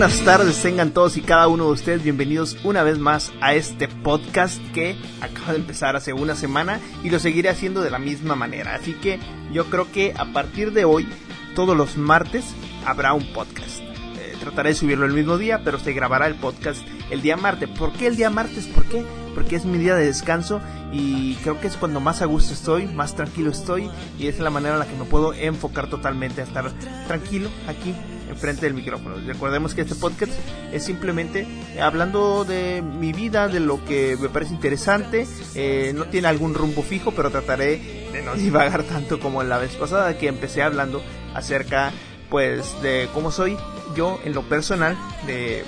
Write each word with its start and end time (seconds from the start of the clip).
Buenas 0.00 0.24
tardes, 0.24 0.62
tengan 0.62 0.92
todos 0.92 1.18
y 1.18 1.20
cada 1.20 1.46
uno 1.46 1.66
de 1.66 1.72
ustedes 1.72 2.02
bienvenidos 2.02 2.56
una 2.64 2.82
vez 2.82 2.98
más 2.98 3.34
a 3.42 3.52
este 3.52 3.86
podcast 3.86 4.58
que 4.72 4.96
acaba 5.20 5.52
de 5.52 5.58
empezar 5.58 5.94
hace 5.94 6.14
una 6.14 6.34
semana 6.34 6.80
y 7.04 7.10
lo 7.10 7.18
seguiré 7.18 7.50
haciendo 7.50 7.82
de 7.82 7.90
la 7.90 7.98
misma 7.98 8.34
manera. 8.34 8.74
Así 8.74 8.94
que 8.94 9.20
yo 9.52 9.66
creo 9.66 9.92
que 9.92 10.14
a 10.16 10.32
partir 10.32 10.72
de 10.72 10.86
hoy, 10.86 11.06
todos 11.54 11.76
los 11.76 11.98
martes, 11.98 12.46
habrá 12.86 13.12
un 13.12 13.30
podcast. 13.34 13.80
Eh, 14.18 14.36
trataré 14.40 14.70
de 14.70 14.76
subirlo 14.76 15.04
el 15.04 15.12
mismo 15.12 15.36
día, 15.36 15.60
pero 15.62 15.78
se 15.78 15.92
grabará 15.92 16.28
el 16.28 16.36
podcast 16.36 16.80
el 17.10 17.20
día 17.20 17.36
martes. 17.36 17.68
¿Por 17.68 17.92
qué 17.92 18.06
el 18.06 18.16
día 18.16 18.30
martes? 18.30 18.68
¿Por 18.68 18.86
qué? 18.86 19.04
Porque 19.34 19.56
es 19.56 19.66
mi 19.66 19.76
día 19.76 19.96
de 19.96 20.06
descanso 20.06 20.62
y 20.94 21.34
creo 21.42 21.60
que 21.60 21.66
es 21.66 21.76
cuando 21.76 22.00
más 22.00 22.22
a 22.22 22.24
gusto 22.24 22.54
estoy, 22.54 22.86
más 22.86 23.16
tranquilo 23.16 23.50
estoy 23.50 23.90
y 24.18 24.28
es 24.28 24.38
la 24.38 24.48
manera 24.48 24.76
en 24.76 24.80
la 24.80 24.86
que 24.86 24.96
me 24.96 25.04
puedo 25.04 25.34
enfocar 25.34 25.90
totalmente 25.90 26.40
a 26.40 26.44
estar 26.44 26.72
tranquilo 27.06 27.50
aquí 27.68 27.94
enfrente 28.30 28.62
del 28.62 28.74
micrófono. 28.74 29.16
Recordemos 29.26 29.74
que 29.74 29.82
este 29.82 29.94
podcast 29.94 30.32
es 30.72 30.84
simplemente 30.84 31.46
hablando 31.80 32.44
de 32.44 32.82
mi 32.82 33.12
vida, 33.12 33.48
de 33.48 33.60
lo 33.60 33.84
que 33.84 34.16
me 34.20 34.28
parece 34.28 34.54
interesante. 34.54 35.26
Eh, 35.54 35.92
no 35.94 36.06
tiene 36.06 36.28
algún 36.28 36.54
rumbo 36.54 36.82
fijo, 36.82 37.12
pero 37.12 37.30
trataré 37.30 38.08
de 38.12 38.22
no 38.22 38.34
divagar 38.36 38.84
tanto 38.84 39.20
como 39.20 39.42
la 39.42 39.58
vez 39.58 39.76
pasada 39.76 40.16
que 40.16 40.28
empecé 40.28 40.62
hablando 40.62 41.02
acerca 41.34 41.92
pues 42.28 42.80
de 42.80 43.08
cómo 43.12 43.30
soy 43.30 43.56
yo 43.96 44.20
en 44.24 44.34
lo 44.34 44.42
personal, 44.42 44.96
de 45.26 45.64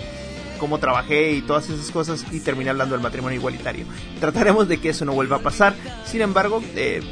cómo 0.58 0.78
trabajé 0.78 1.32
y 1.32 1.42
todas 1.42 1.68
esas 1.68 1.90
cosas 1.90 2.24
y 2.30 2.38
terminé 2.38 2.70
hablando 2.70 2.94
del 2.94 3.02
matrimonio 3.02 3.36
igualitario. 3.36 3.84
Trataremos 4.20 4.68
de 4.68 4.78
que 4.80 4.90
eso 4.90 5.04
no 5.04 5.12
vuelva 5.12 5.38
a 5.38 5.40
pasar. 5.40 5.74
Sin 6.06 6.20
embargo, 6.20 6.62
eh, 6.76 7.02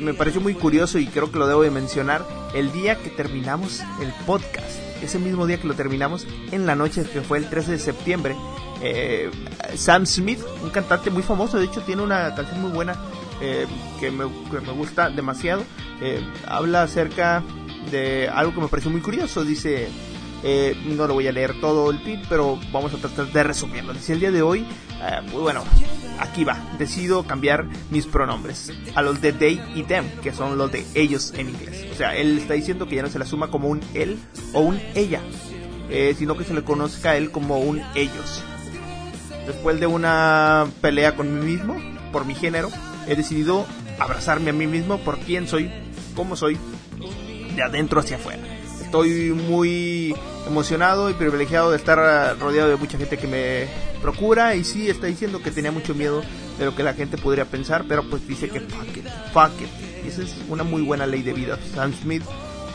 me 0.00 0.12
pareció 0.12 0.40
muy 0.40 0.54
curioso 0.54 0.98
y 0.98 1.06
creo 1.06 1.30
que 1.30 1.38
lo 1.38 1.46
debo 1.46 1.62
de 1.62 1.70
mencionar 1.70 2.26
el 2.52 2.72
día 2.72 2.96
que 2.96 3.10
terminamos 3.10 3.80
el 4.00 4.12
podcast. 4.26 4.85
Ese 5.02 5.18
mismo 5.18 5.46
día 5.46 5.58
que 5.60 5.66
lo 5.66 5.74
terminamos, 5.74 6.26
en 6.52 6.66
la 6.66 6.74
noche 6.74 7.04
que 7.04 7.20
fue 7.20 7.38
el 7.38 7.48
13 7.48 7.72
de 7.72 7.78
septiembre, 7.78 8.36
eh, 8.82 9.30
Sam 9.76 10.06
Smith, 10.06 10.40
un 10.62 10.70
cantante 10.70 11.10
muy 11.10 11.22
famoso, 11.22 11.58
de 11.58 11.66
hecho 11.66 11.82
tiene 11.82 12.02
una 12.02 12.34
canción 12.34 12.60
muy 12.62 12.70
buena 12.70 12.96
eh, 13.40 13.66
que, 14.00 14.10
me, 14.10 14.24
que, 14.50 14.60
me, 14.60 14.72
gusta 14.72 15.10
demasiado, 15.10 15.62
habla 16.46 16.82
acerca 16.82 17.42
de 17.90 18.28
algo 18.28 18.54
que 18.54 18.60
me 18.60 18.68
pareció 18.68 18.90
muy 18.90 19.00
curioso, 19.00 19.44
dice 19.44 19.88
eh, 20.42 20.76
no 20.84 21.06
lo 21.06 21.14
voy 21.14 21.26
a 21.28 21.32
leer 21.32 21.60
todo 21.60 21.90
el 21.90 22.02
tweet, 22.02 22.22
pero 22.28 22.58
vamos 22.72 22.92
a 22.94 22.98
tratar 22.98 23.32
de 23.32 23.42
resumirlo. 23.42 23.92
Dice 23.92 24.12
el 24.12 24.20
día 24.20 24.30
de 24.30 24.42
hoy, 24.42 24.60
eh, 24.60 25.20
bueno, 25.32 25.62
aquí 26.18 26.44
va. 26.44 26.58
Decido 26.78 27.24
cambiar 27.24 27.66
mis 27.90 28.06
pronombres 28.06 28.72
a 28.94 29.02
los 29.02 29.20
de 29.20 29.32
they 29.32 29.60
y 29.74 29.82
them, 29.82 30.04
que 30.22 30.32
son 30.32 30.58
los 30.58 30.70
de 30.70 30.84
ellos 30.94 31.32
en 31.36 31.50
inglés. 31.50 31.86
O 31.92 31.94
sea, 31.94 32.16
él 32.16 32.38
está 32.38 32.54
diciendo 32.54 32.86
que 32.86 32.96
ya 32.96 33.02
no 33.02 33.08
se 33.08 33.18
le 33.18 33.24
asuma 33.24 33.50
como 33.50 33.68
un 33.68 33.80
él 33.94 34.18
o 34.52 34.60
un 34.60 34.80
ella, 34.94 35.20
eh, 35.90 36.14
sino 36.18 36.36
que 36.36 36.44
se 36.44 36.54
le 36.54 36.64
conozca 36.64 37.10
a 37.10 37.16
él 37.16 37.30
como 37.30 37.58
un 37.58 37.82
ellos. 37.94 38.42
Después 39.46 39.78
de 39.78 39.86
una 39.86 40.66
pelea 40.80 41.14
con 41.14 41.38
mí 41.38 41.44
mismo, 41.44 41.76
por 42.12 42.24
mi 42.24 42.34
género, 42.34 42.70
he 43.06 43.14
decidido 43.14 43.66
abrazarme 43.98 44.50
a 44.50 44.52
mí 44.52 44.66
mismo 44.66 44.98
por 44.98 45.18
quién 45.18 45.46
soy, 45.46 45.70
cómo 46.14 46.36
soy, 46.36 46.58
de 47.54 47.62
adentro 47.62 48.00
hacia 48.00 48.16
afuera. 48.16 48.55
Estoy 48.96 49.32
muy 49.32 50.16
emocionado 50.46 51.10
y 51.10 51.12
privilegiado 51.12 51.70
de 51.70 51.76
estar 51.76 52.38
rodeado 52.38 52.70
de 52.70 52.76
mucha 52.76 52.96
gente 52.96 53.18
que 53.18 53.26
me 53.26 53.68
procura 54.00 54.54
y 54.54 54.64
sí 54.64 54.88
está 54.88 55.06
diciendo 55.06 55.42
que 55.42 55.50
tenía 55.50 55.70
mucho 55.70 55.94
miedo 55.94 56.22
de 56.58 56.64
lo 56.64 56.74
que 56.74 56.82
la 56.82 56.94
gente 56.94 57.18
podría 57.18 57.44
pensar, 57.44 57.84
pero 57.86 58.08
pues 58.08 58.26
dice 58.26 58.48
que 58.48 58.60
fuck 58.60 58.96
it, 58.96 59.06
fuck 59.34 59.60
it. 59.60 59.68
Y 60.02 60.08
esa 60.08 60.22
es 60.22 60.34
una 60.48 60.64
muy 60.64 60.80
buena 60.80 61.06
ley 61.06 61.22
de 61.22 61.34
vida. 61.34 61.58
Sam 61.74 61.92
Smith, 61.92 62.22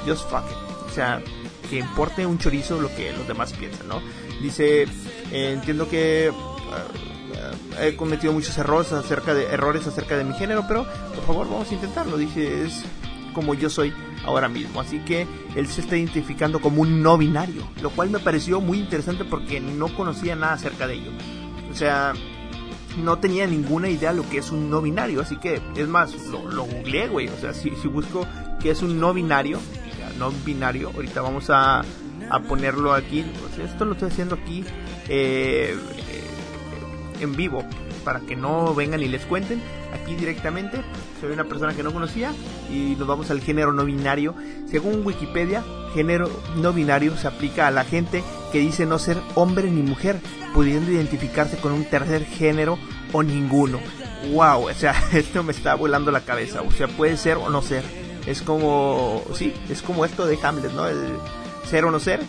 just 0.06 0.30
fuck 0.30 0.44
it. 0.46 0.92
O 0.92 0.94
sea, 0.94 1.24
que 1.72 1.80
importe 1.80 2.24
un 2.24 2.38
chorizo 2.38 2.80
lo 2.80 2.94
que 2.96 3.12
los 3.14 3.28
demás 3.28 3.54
piensan, 3.54 3.88
¿no? 3.88 4.00
Dice, 4.44 4.84
eh, 4.84 5.54
entiendo 5.54 5.90
que 5.90 6.30
uh, 6.32 7.82
he 7.82 7.96
cometido 7.96 8.32
muchos 8.32 8.56
errores 8.60 8.92
acerca 8.92 9.34
de 9.34 9.46
errores 9.46 9.88
acerca 9.88 10.18
de 10.18 10.24
mi 10.24 10.36
género, 10.36 10.66
pero 10.68 10.86
por 11.16 11.26
favor 11.26 11.50
vamos 11.50 11.72
a 11.72 11.74
intentarlo. 11.74 12.16
Dice, 12.16 12.66
es 12.66 12.84
como 13.34 13.54
yo 13.54 13.70
soy 13.70 13.94
ahora 14.26 14.48
mismo. 14.48 14.82
Así 14.82 15.00
que 15.00 15.28
él 15.56 15.68
se 15.68 15.82
está 15.82 15.98
identificando 15.98 16.60
como 16.60 16.82
un 16.82 17.02
no 17.02 17.18
binario, 17.18 17.68
lo 17.82 17.90
cual 17.90 18.10
me 18.10 18.20
pareció 18.20 18.62
muy 18.62 18.80
interesante 18.80 19.26
porque 19.26 19.60
no 19.60 19.94
conocía 19.96 20.36
nada 20.36 20.54
acerca 20.54 20.88
de 20.88 20.96
ello. 20.96 21.12
O 21.72 21.76
sea, 21.76 22.14
no 22.98 23.20
tenía 23.20 23.48
ninguna 23.48 23.90
idea 23.90 24.14
lo 24.14 24.28
que 24.30 24.40
es 24.40 24.52
un 24.52 24.70
no 24.70 24.82
binario, 24.82 25.22
así 25.22 25.38
que 25.38 25.62
es 25.76 25.88
más, 25.88 26.14
lo, 26.28 26.50
lo 26.50 26.64
googleé, 26.64 27.08
güey. 27.08 27.28
O 27.30 27.38
sea, 27.38 27.54
si, 27.54 27.70
busco 27.88 28.26
qué 28.60 28.72
es 28.72 28.82
un 28.82 29.00
no 29.00 29.14
binario, 29.14 29.60
no 30.18 30.32
binario, 30.46 30.92
ahorita 30.94 31.22
vamos 31.22 31.50
a, 31.50 31.84
ponerlo 32.48 32.94
aquí. 32.94 33.26
Esto 33.62 33.84
lo 33.84 33.94
estoy 33.94 34.10
haciendo 34.10 34.36
aquí 34.36 34.64
eh, 35.10 35.76
en 37.20 37.36
vivo 37.36 37.66
para 38.06 38.22
que 38.22 38.36
no 38.36 38.74
vengan 38.74 39.02
y 39.02 39.08
les 39.08 39.26
cuenten 39.26 39.62
aquí 39.94 40.16
directamente. 40.16 40.82
Soy 41.22 41.32
una 41.32 41.44
persona 41.44 41.76
que 41.76 41.84
no 41.84 41.94
conocía 41.94 42.34
y 42.72 42.96
nos 42.98 43.08
vamos 43.08 43.30
al 43.30 43.42
género 43.42 43.72
no 43.72 43.86
binario. 43.86 44.34
Según 44.66 45.06
Wikipedia, 45.06 45.64
género 45.94 46.32
no 46.56 46.74
binario 46.74 47.16
se 47.16 47.28
aplica 47.28 47.68
a 47.68 47.72
la 47.72 47.84
gente 47.84 48.24
que 48.52 48.58
dice 48.58 48.88
no 48.88 48.98
ser 48.98 49.18
hombre 49.36 49.70
ni 49.70 49.84
mujer, 49.84 50.20
pudiendo 50.56 50.92
identificarse 50.92 51.58
con 51.58 51.74
un 51.74 51.86
tercer 51.86 52.26
género 52.26 52.80
o 53.14 53.22
ninguno. 53.22 53.80
Wow, 54.34 54.70
o 54.70 54.74
sea, 54.74 54.96
esto 55.14 55.44
me 55.44 55.52
está 55.52 55.76
volando 55.76 56.10
la 56.10 56.22
cabeza. 56.22 56.64
O 56.64 56.72
sea, 56.72 56.88
puede 56.88 57.18
ser 57.18 57.38
o 57.38 57.50
no 57.52 57.62
ser. 57.62 57.84
Es 58.26 58.42
como, 58.42 59.24
sí, 59.36 59.54
es 59.70 59.84
como 59.84 60.06
esto 60.06 60.26
de 60.26 60.40
Hamlet, 60.42 60.74
¿no? 60.74 60.88
El 60.88 60.98
ser 61.70 61.86
o 61.86 61.92
no 61.92 62.00
ser, 62.00 62.20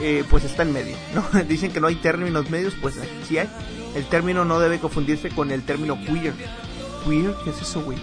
eh, 0.00 0.24
pues 0.28 0.42
está 0.42 0.62
en 0.62 0.72
medio, 0.72 0.96
¿no? 1.14 1.42
Dicen 1.48 1.72
que 1.72 1.80
no 1.80 1.86
hay 1.86 1.96
términos 1.96 2.50
medios, 2.50 2.74
pues 2.82 2.96
sí 3.28 3.38
hay. 3.38 3.48
El 3.94 4.04
término 4.06 4.44
no 4.44 4.58
debe 4.58 4.80
confundirse 4.80 5.28
con 5.30 5.52
el 5.52 5.62
término 5.62 5.96
queer. 6.04 6.34
¿Queer? 7.04 7.34
¿Qué 7.44 7.50
es 7.50 7.62
eso, 7.62 7.82
güey? 7.82 7.98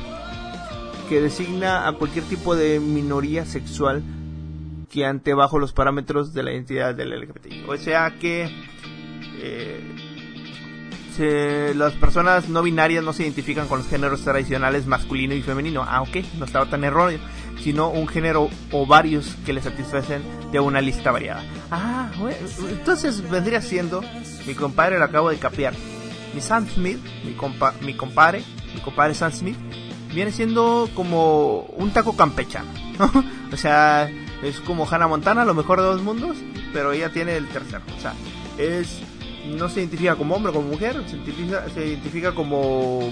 Que 1.09 1.21
designa 1.21 1.87
a 1.87 1.93
cualquier 1.93 2.23
tipo 2.25 2.55
de 2.55 2.79
minoría 2.79 3.45
sexual 3.45 4.03
que 4.91 5.05
ante 5.05 5.33
bajo 5.33 5.59
los 5.59 5.73
parámetros 5.73 6.33
de 6.33 6.43
la 6.43 6.51
identidad 6.53 6.95
del 6.95 7.09
LGBTI. 7.19 7.65
O 7.67 7.77
sea 7.77 8.15
que 8.19 8.49
eh, 9.41 9.99
las 11.75 11.93
personas 11.93 12.47
no 12.47 12.61
binarias 12.61 13.03
no 13.03 13.11
se 13.11 13.23
identifican 13.23 13.67
con 13.67 13.79
los 13.79 13.87
géneros 13.87 14.21
tradicionales 14.21 14.85
masculino 14.85 15.33
y 15.33 15.41
femenino. 15.41 15.83
Ah, 15.85 16.01
ok, 16.01 16.17
no 16.37 16.45
estaba 16.45 16.69
tan 16.69 16.83
erróneo. 16.83 17.19
Sino 17.61 17.89
un 17.89 18.07
género 18.07 18.49
o 18.71 18.85
varios 18.85 19.35
que 19.45 19.51
le 19.51 19.61
satisfacen 19.61 20.21
de 20.51 20.61
una 20.61 20.79
lista 20.79 21.11
variada. 21.11 21.43
Ah, 21.71 22.09
bueno, 22.17 22.37
entonces 22.69 23.29
vendría 23.29 23.61
siendo, 23.61 24.01
mi 24.47 24.53
compadre 24.53 24.97
lo 24.97 25.03
acabo 25.03 25.29
de 25.29 25.37
capear. 25.37 25.73
Mi 26.33 26.39
Sam 26.39 26.67
Smith, 26.69 26.99
mi, 27.25 27.33
compa, 27.33 27.73
mi 27.81 27.95
compadre, 27.95 28.43
mi 28.73 28.79
compadre 28.79 29.13
Sam 29.13 29.33
Smith, 29.33 29.57
viene 30.13 30.31
siendo 30.31 30.89
como 30.93 31.61
un 31.77 31.91
taco 31.91 32.15
campechano. 32.15 32.69
o 33.53 33.57
sea, 33.57 34.09
es 34.43 34.59
como 34.61 34.87
Hannah 34.89 35.07
Montana, 35.07 35.45
lo 35.45 35.53
mejor 35.53 35.79
de 35.79 35.85
dos 35.85 36.01
mundos, 36.01 36.37
pero 36.73 36.91
ella 36.91 37.11
tiene 37.11 37.35
el 37.35 37.47
tercero. 37.47 37.83
O 37.97 38.01
sea, 38.01 38.13
es 38.57 39.01
no 39.47 39.69
se 39.69 39.79
identifica 39.79 40.15
como 40.15 40.35
hombre 40.35 40.51
o 40.51 40.55
como 40.55 40.69
mujer, 40.69 41.03
se 41.07 41.87
identifica, 41.87 42.33
como 42.33 43.11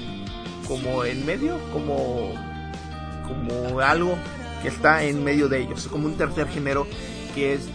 como 0.68 1.06
en 1.06 1.26
medio, 1.26 1.60
como 1.72 2.34
como 3.28 3.80
algo 3.80 4.18
que 4.62 4.68
está 4.68 5.04
en 5.04 5.24
medio 5.24 5.48
de 5.50 5.62
ellos, 5.62 5.88
como 5.88 6.08
un 6.08 6.16
tercer 6.16 6.48
género 6.48 6.88
que 7.36 7.54
es 7.54 7.70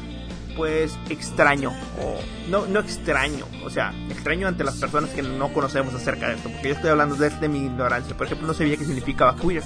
pues 0.57 0.99
extraño 1.09 1.71
o 2.01 2.21
no 2.49 2.67
no 2.67 2.81
extraño, 2.81 3.47
o 3.65 3.71
sea, 3.71 3.95
extraño 4.11 4.49
ante 4.49 4.65
las 4.65 4.77
personas 4.77 5.11
que 5.11 5.23
no 5.23 5.53
conocemos 5.53 5.95
acerca 5.95 6.29
de 6.29 6.35
esto, 6.35 6.51
porque 6.51 6.69
yo 6.69 6.75
estoy 6.75 6.91
hablando 6.91 7.17
desde 7.17 7.49
mi 7.49 7.65
ignorancia. 7.65 8.17
Por 8.17 8.27
ejemplo, 8.27 8.47
no 8.47 8.55
sabía 8.55 8.77
qué 8.77 8.85
significaba 8.85 9.37
queer. 9.37 9.63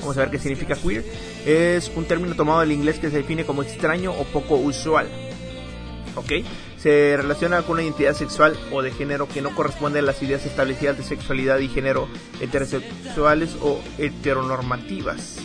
Vamos 0.00 0.16
a 0.16 0.20
ver 0.20 0.30
qué 0.30 0.38
significa 0.38 0.74
queer. 0.74 1.04
Es 1.46 1.90
un 1.94 2.04
término 2.04 2.34
tomado 2.34 2.60
del 2.60 2.72
inglés 2.72 2.98
que 2.98 3.10
se 3.10 3.18
define 3.18 3.44
como 3.44 3.62
extraño 3.62 4.12
o 4.12 4.24
poco 4.24 4.56
usual. 4.56 5.08
¿Ok? 6.16 6.32
Se 6.78 7.16
relaciona 7.16 7.62
con 7.62 7.72
una 7.72 7.82
identidad 7.82 8.14
sexual 8.14 8.58
o 8.70 8.82
de 8.82 8.92
género 8.92 9.26
que 9.26 9.40
no 9.40 9.54
corresponde 9.54 10.00
a 10.00 10.02
las 10.02 10.22
ideas 10.22 10.44
establecidas 10.44 10.98
de 10.98 11.02
sexualidad 11.02 11.58
y 11.58 11.68
género 11.68 12.08
heterosexuales 12.40 13.56
o 13.62 13.80
heteronormativas. 13.98 15.38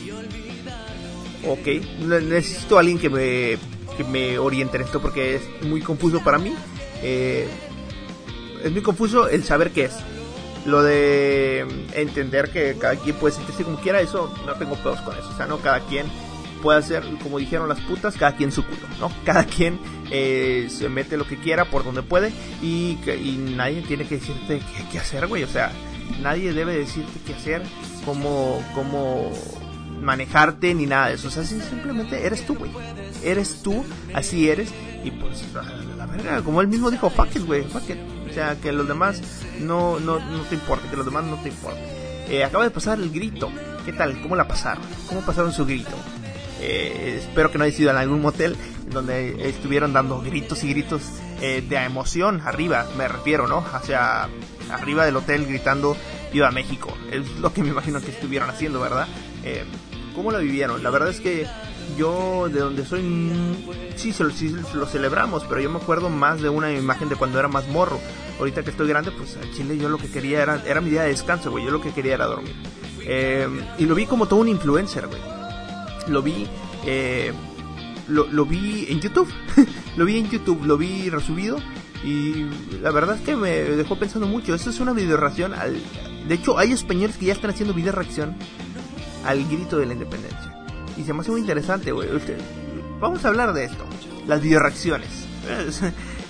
Ok, 1.48 1.68
necesito 2.02 2.76
a 2.76 2.82
alguien 2.82 3.00
que 3.00 3.10
me, 3.10 3.58
que 4.00 4.06
me 4.06 4.40
oriente 4.40 4.78
en 4.78 4.84
esto 4.84 5.02
porque 5.02 5.36
es 5.36 5.42
muy 5.64 5.82
confuso 5.82 6.24
para 6.24 6.38
mí. 6.38 6.56
Eh, 7.04 7.50
es 8.64 8.72
muy 8.72 8.82
confuso 8.82 9.28
el 9.28 9.44
saber 9.44 9.72
qué 9.72 9.86
es. 9.86 9.98
Lo 10.66 10.84
de 10.84 11.66
entender 11.94 12.50
que 12.50 12.78
cada 12.80 12.96
quien 12.96 13.18
puede 13.18 13.36
sentirse 13.36 13.66
como 13.66 13.78
quiera, 13.82 14.00
eso 14.00 14.34
no 14.46 14.54
tengo 14.54 14.76
pedos 14.76 15.02
con 15.02 15.18
eso. 15.18 15.30
O 15.30 15.36
sea, 15.36 15.48
no 15.48 15.58
cada 15.58 15.82
quien 15.82 16.06
puede 16.64 16.80
hacer, 16.80 17.04
como 17.22 17.40
dijeron 17.40 17.68
las 17.68 17.82
putas, 17.82 18.16
cada 18.16 18.38
quien 18.38 18.54
su 18.54 18.64
culo, 18.64 18.88
¿no? 19.02 19.12
Cada 19.26 19.46
quien 19.46 19.80
eh, 20.12 20.68
se 20.70 20.88
mete 20.88 21.18
lo 21.18 21.28
que 21.28 21.38
quiera 21.38 21.66
por 21.66 21.84
donde 21.84 22.02
puede 22.02 22.32
y, 22.62 22.98
nadie 23.56 23.82
tiene 23.82 24.06
que 24.08 24.16
decirte 24.16 24.60
qué, 24.60 24.86
qué 24.94 25.00
hacer, 25.00 25.28
güey. 25.28 25.44
O 25.44 25.48
sea, 25.48 25.74
nadie 26.22 26.54
debe 26.54 26.78
decirte 26.78 27.20
qué 27.26 27.34
hacer, 27.34 27.64
cómo, 28.06 28.64
cómo 28.74 29.32
manejarte 30.02 30.74
ni 30.74 30.86
nada 30.86 31.10
de 31.10 31.16
eso. 31.16 31.28
O 31.28 31.32
sea, 31.32 31.44
simplemente 31.44 32.26
eres 32.26 32.46
tú, 32.46 32.56
güey. 32.56 32.72
Eres 33.24 33.62
tú, 33.64 33.84
así 34.14 34.50
eres. 34.50 34.70
Y 35.04 35.12
pues, 35.12 35.44
la, 35.98 36.06
verga, 36.06 36.42
como 36.42 36.62
él 36.62 36.68
mismo 36.68 36.92
dijo, 36.92 37.10
fuck 37.10 37.36
it, 37.36 37.46
güey, 37.46 37.64
fuck 37.64 37.90
it. 37.90 37.98
O 38.30 38.34
sea, 38.34 38.56
que 38.56 38.72
los 38.72 38.88
demás 38.88 39.22
no, 39.60 40.00
no, 40.00 40.20
no 40.20 40.42
te 40.44 40.56
importe, 40.56 40.88
que 40.90 40.98
los 40.98 41.06
demás 41.06 41.24
no 41.24 41.38
te 41.38 41.50
importen. 41.50 41.84
Eh, 42.30 42.44
acaba 42.44 42.64
de 42.64 42.70
pasar 42.70 43.00
el 43.00 43.10
grito. 43.10 43.50
¿Qué 43.86 43.94
tal? 43.94 44.22
¿Cómo 44.22 44.36
la 44.36 44.48
pasaron? 44.48 44.84
¿Cómo 45.08 45.22
pasaron 45.22 45.52
su 45.52 45.66
grito? 45.66 45.96
Eh, 46.62 47.22
espero 47.24 47.52
que 47.52 47.58
no 47.58 47.64
haya 47.64 47.76
sido 47.76 47.90
en 47.90 47.98
algún 47.98 48.22
motel 48.22 48.56
donde 48.90 49.50
estuvieron 49.50 49.94
dando 49.94 50.22
gritos 50.22 50.64
y 50.64 50.70
gritos 50.70 51.02
eh, 51.42 51.64
de 51.68 51.78
emoción 51.78 52.42
arriba, 52.46 52.86
me 52.98 53.08
refiero, 53.08 53.48
¿no? 53.48 53.66
Hacia 53.74 54.28
arriba 54.70 55.06
del 55.06 55.16
hotel 55.16 55.46
gritando 55.46 55.96
Viva 56.34 56.52
México. 56.52 56.96
Es 57.12 57.28
lo 57.40 57.54
que 57.54 57.64
me 57.64 57.70
imagino 57.70 58.02
que 58.02 58.12
estuvieron 58.12 58.50
haciendo, 58.50 58.80
¿verdad? 58.80 59.08
¿Cómo 60.14 60.32
lo 60.32 60.40
vivieron? 60.40 60.84
La 60.84 60.90
verdad 60.90 61.10
es 61.10 61.22
que 61.22 61.48
yo 61.98 62.50
de 62.50 62.60
donde 62.60 62.86
soy 62.86 63.02
sí, 63.96 64.14
sí, 64.14 64.56
lo 64.74 64.86
celebramos, 64.86 65.44
pero 65.48 65.62
yo 65.62 65.70
me 65.70 65.78
acuerdo 65.78 66.10
más 66.10 66.42
de 66.42 66.50
una 66.50 66.72
imagen 66.72 67.10
de 67.10 67.16
cuando 67.16 67.40
era 67.40 67.48
más 67.48 67.68
morro. 67.68 68.00
Ahorita 68.40 68.64
que 68.64 68.70
estoy 68.70 68.88
grande, 68.88 69.12
pues 69.12 69.38
en 69.42 69.52
Chile 69.54 69.78
yo 69.78 69.90
lo 69.90 69.98
que 69.98 70.10
quería 70.10 70.42
era, 70.42 70.64
era 70.66 70.82
mi 70.82 70.90
día 70.90 71.04
de 71.04 71.10
descanso, 71.10 71.52
güey. 71.52 71.66
Yo 71.66 71.72
lo 71.72 71.82
que 71.82 71.92
quería 71.92 72.14
era 72.14 72.26
dormir. 72.26 72.56
Eh, 73.02 73.48
y 73.78 73.86
lo 73.86 73.96
vi 73.96 74.06
como 74.06 74.28
todo 74.28 74.40
un 74.40 74.48
influencer, 74.48 75.08
güey. 75.08 75.22
Lo 76.08 76.22
vi, 76.22 76.48
eh, 76.86 77.34
lo, 78.08 78.28
lo 78.28 78.46
vi 78.46 78.88
en 78.90 79.02
YouTube. 79.02 79.30
lo 79.98 80.06
vi 80.06 80.18
en 80.18 80.30
YouTube, 80.30 80.66
lo 80.66 80.78
vi 80.78 81.10
resubido. 81.10 81.58
Y 82.04 82.46
la 82.82 82.92
verdad 82.92 83.18
es 83.18 83.22
que 83.22 83.36
me 83.36 83.50
dejó 83.50 84.00
pensando 84.00 84.28
mucho. 84.28 84.56
Esto 84.56 84.70
es 84.70 84.80
una 84.80 84.94
video 84.94 85.18
reacción 85.18 85.54
al. 85.54 85.78
De 86.28 86.36
hecho, 86.36 86.58
hay 86.58 86.72
españoles 86.72 87.18
que 87.18 87.26
ya 87.26 87.34
están 87.34 87.52
haciendo 87.52 87.74
video 87.74 87.92
reacción 87.92 88.36
al 89.26 89.44
grito 89.50 89.78
de 89.78 89.86
la 89.86 89.94
independencia. 89.94 90.49
Y 91.00 91.04
se 91.06 91.14
me 91.14 91.22
hace 91.22 91.32
muy 91.32 91.40
interesante, 91.40 91.94
güey. 91.94 92.10
Vamos 93.00 93.24
a 93.24 93.30
hablar 93.30 93.54
de 93.54 93.64
esto. 93.64 93.86
Las 94.28 94.42
video 94.42 94.60
reacciones. 94.60 95.08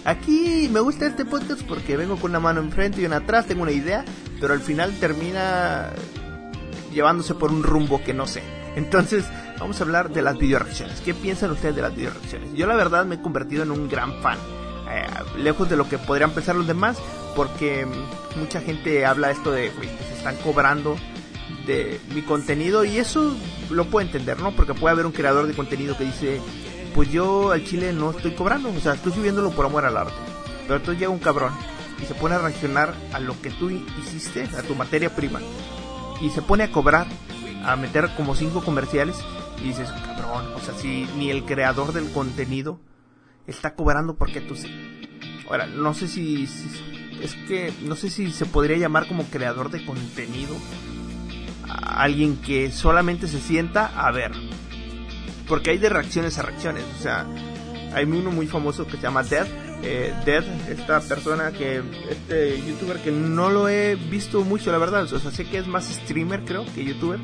Aquí 0.05 0.69
me 0.71 0.79
gusta 0.79 1.07
este 1.07 1.25
podcast 1.25 1.63
porque 1.63 1.97
vengo 1.97 2.17
con 2.17 2.31
una 2.31 2.39
mano 2.39 2.61
enfrente 2.61 3.01
y 3.01 3.05
una 3.05 3.17
atrás, 3.17 3.47
tengo 3.47 3.63
una 3.63 3.71
idea, 3.71 4.05
pero 4.39 4.53
al 4.53 4.61
final 4.61 4.93
termina 4.99 5.89
llevándose 6.93 7.33
por 7.33 7.51
un 7.51 7.63
rumbo 7.63 8.01
que 8.03 8.13
no 8.13 8.27
sé. 8.27 8.43
Entonces, 8.75 9.25
vamos 9.59 9.81
a 9.81 9.83
hablar 9.83 10.11
de 10.11 10.21
las 10.21 10.37
video 10.37 10.59
reacciones. 10.59 11.01
¿Qué 11.01 11.15
piensan 11.15 11.49
ustedes 11.49 11.75
de 11.75 11.81
las 11.81 11.95
video 11.95 12.11
reacciones? 12.11 12.53
Yo 12.53 12.67
la 12.67 12.75
verdad 12.75 13.05
me 13.05 13.15
he 13.15 13.21
convertido 13.21 13.63
en 13.63 13.71
un 13.71 13.89
gran 13.89 14.21
fan. 14.21 14.37
Eh, 14.91 15.07
lejos 15.39 15.67
de 15.67 15.77
lo 15.77 15.89
que 15.89 15.97
podrían 15.97 16.31
pensar 16.31 16.55
los 16.55 16.67
demás, 16.67 16.99
porque 17.35 17.87
mucha 18.35 18.61
gente 18.61 19.03
habla 19.03 19.31
esto 19.31 19.51
de, 19.51 19.69
güey, 19.71 19.89
se 19.89 20.13
están 20.15 20.35
cobrando 20.37 20.95
de 21.65 21.99
mi 22.13 22.21
contenido 22.21 22.83
y 22.85 22.97
eso 22.97 23.35
lo 23.69 23.85
puedo 23.85 24.05
entender, 24.05 24.39
¿no? 24.39 24.51
Porque 24.51 24.73
puede 24.73 24.93
haber 24.93 25.05
un 25.05 25.11
creador 25.11 25.47
de 25.47 25.53
contenido 25.53 25.97
que 25.97 26.05
dice, 26.05 26.41
pues 26.95 27.11
yo 27.11 27.51
al 27.51 27.63
chile 27.63 27.93
no 27.93 28.11
estoy 28.11 28.31
cobrando, 28.31 28.69
o 28.69 28.79
sea, 28.79 28.93
estoy 28.93 29.11
subiéndolo 29.11 29.51
por 29.51 29.65
amor 29.65 29.85
al 29.85 29.97
arte. 29.97 30.13
Pero 30.63 30.75
entonces 30.75 30.99
llega 30.99 31.11
un 31.11 31.19
cabrón 31.19 31.53
y 32.01 32.05
se 32.05 32.13
pone 32.15 32.35
a 32.35 32.39
reaccionar 32.39 32.93
a 33.13 33.19
lo 33.19 33.39
que 33.41 33.49
tú 33.51 33.69
hiciste, 33.69 34.43
a 34.57 34.63
tu 34.63 34.75
materia 34.75 35.15
prima, 35.15 35.41
y 36.21 36.29
se 36.29 36.41
pone 36.41 36.63
a 36.63 36.71
cobrar, 36.71 37.07
a 37.63 37.75
meter 37.75 38.09
como 38.15 38.35
cinco 38.35 38.63
comerciales 38.63 39.17
y 39.61 39.67
dices, 39.67 39.89
cabrón, 40.05 40.53
o 40.55 40.59
sea, 40.59 40.73
si 40.73 41.07
ni 41.17 41.29
el 41.29 41.43
creador 41.43 41.93
del 41.93 42.11
contenido 42.11 42.79
está 43.47 43.75
cobrando 43.75 44.15
porque 44.15 44.41
tú. 44.41 44.55
Ahora, 45.49 45.65
no 45.65 45.93
sé 45.93 46.07
si, 46.07 46.43
es 47.21 47.35
que 47.47 47.73
no 47.83 47.95
sé 47.95 48.09
si 48.09 48.31
se 48.31 48.45
podría 48.45 48.77
llamar 48.77 49.07
como 49.07 49.25
creador 49.25 49.71
de 49.71 49.85
contenido 49.85 50.55
alguien 51.81 52.37
que 52.37 52.71
solamente 52.71 53.27
se 53.27 53.39
sienta 53.39 53.87
a 53.87 54.11
ver. 54.11 54.31
Porque 55.47 55.71
hay 55.71 55.77
de 55.77 55.89
reacciones 55.89 56.37
a 56.37 56.43
reacciones, 56.43 56.83
o 56.99 57.01
sea, 57.01 57.25
hay 57.93 58.05
uno 58.05 58.31
muy 58.31 58.47
famoso 58.47 58.85
que 58.85 58.97
se 58.97 59.01
llama 59.01 59.23
Dead. 59.23 59.47
Eh, 59.81 60.13
Dead, 60.25 60.43
esta 60.69 60.99
persona 60.99 61.51
que, 61.51 61.81
este 62.09 62.61
youtuber 62.67 62.97
que 62.97 63.11
no 63.11 63.49
lo 63.49 63.69
he 63.69 63.95
visto 63.95 64.43
mucho, 64.43 64.71
la 64.71 64.77
verdad. 64.77 65.03
O 65.11 65.19
sea, 65.19 65.31
sé 65.31 65.45
que 65.45 65.57
es 65.57 65.67
más 65.67 65.85
streamer, 65.85 66.43
creo, 66.43 66.65
que 66.75 66.83
youtuber. 66.83 67.19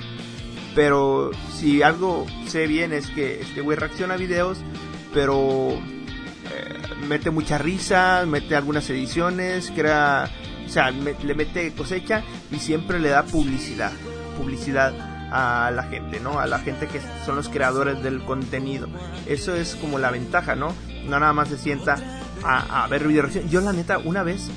Pero 0.74 1.32
si 1.54 1.84
algo 1.84 2.26
sé 2.48 2.68
bien 2.68 2.94
es 2.94 3.08
que 3.08 3.42
este 3.42 3.62
güey 3.62 3.78
reacciona 3.78 4.16
a 4.16 4.18
videos, 4.18 4.58
pero 5.14 5.80
mete 7.06 7.30
mucha 7.30 7.58
risa, 7.58 8.26
mete 8.28 8.56
algunas 8.56 8.90
ediciones, 8.90 9.72
crea, 9.76 10.30
o 10.66 10.70
sea, 10.70 10.92
le 10.92 11.36
mete 11.36 11.72
cosecha 11.74 12.24
y 12.52 12.60
siempre 12.60 13.00
le 13.00 13.10
da 13.10 13.24
publicidad, 13.24 13.92
publicidad 14.36 14.94
a 15.32 15.72
la 15.72 15.84
gente, 15.84 16.20
¿no? 16.20 16.40
A 16.40 16.48
la 16.48 16.60
gente 16.60 16.88
que 16.88 17.02
son 17.26 17.36
los 17.36 17.50
creadores 17.50 18.02
del 18.04 18.24
contenido. 18.24 18.88
Eso 19.26 19.56
es 19.56 19.76
como 19.76 20.00
la 20.00 20.12
ventaja, 20.12 20.56
¿no? 20.56 20.74
No 21.08 21.20
nada 21.20 21.34
más 21.34 21.50
se 21.50 21.58
sienta 21.58 21.98
a, 22.44 22.88
ver 22.88 23.08
video 23.08 23.24
reacción. 23.24 23.50
Yo 23.50 23.62
la 23.62 23.74
neta, 23.74 23.98
una 23.98 24.24
vez 24.24 24.50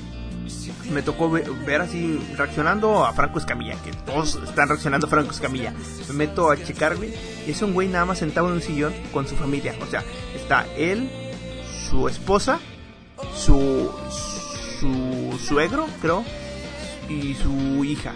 me 0.91 1.01
tocó 1.01 1.29
ver, 1.29 1.81
así 1.81 2.19
reaccionando 2.35 3.05
a 3.05 3.13
Franco 3.13 3.37
Escamilla, 3.39 3.75
que 3.83 3.91
todos 3.91 4.39
están 4.43 4.69
reaccionando 4.69 5.07
a 5.07 5.09
Franco 5.09 5.31
Escamilla. 5.31 5.73
Me 6.07 6.13
meto 6.13 6.49
a 6.49 6.57
checarme 6.57 7.09
y 7.45 7.51
es 7.51 7.61
un 7.61 7.73
güey 7.73 7.87
nada 7.87 8.05
más 8.05 8.19
sentado 8.19 8.47
en 8.47 8.53
un 8.53 8.61
sillón 8.61 8.93
con 9.11 9.27
su 9.27 9.35
familia. 9.35 9.75
O 9.81 9.85
sea, 9.85 10.03
está 10.35 10.65
él, 10.77 11.09
su 11.89 12.07
esposa, 12.07 12.59
su, 13.35 13.91
su 14.79 15.39
suegro, 15.39 15.87
creo, 16.01 16.23
y 17.07 17.35
su 17.35 17.83
hija. 17.83 18.13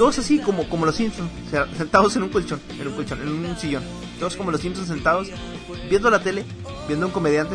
Todos 0.00 0.18
así 0.18 0.38
como, 0.38 0.66
como 0.66 0.86
los 0.86 0.96
Simpsons, 0.96 1.30
sentados 1.76 2.16
en 2.16 2.22
un 2.22 2.30
colchón, 2.30 2.58
en 2.80 2.88
un 2.88 2.94
colchón, 2.94 3.20
en 3.20 3.28
un 3.28 3.58
sillón. 3.58 3.82
Todos 4.18 4.34
como 4.34 4.50
los 4.50 4.62
Simpsons 4.62 4.88
sentados, 4.88 5.28
viendo 5.90 6.08
la 6.08 6.22
tele, 6.22 6.46
viendo 6.88 7.04
un 7.04 7.12
comediante, 7.12 7.54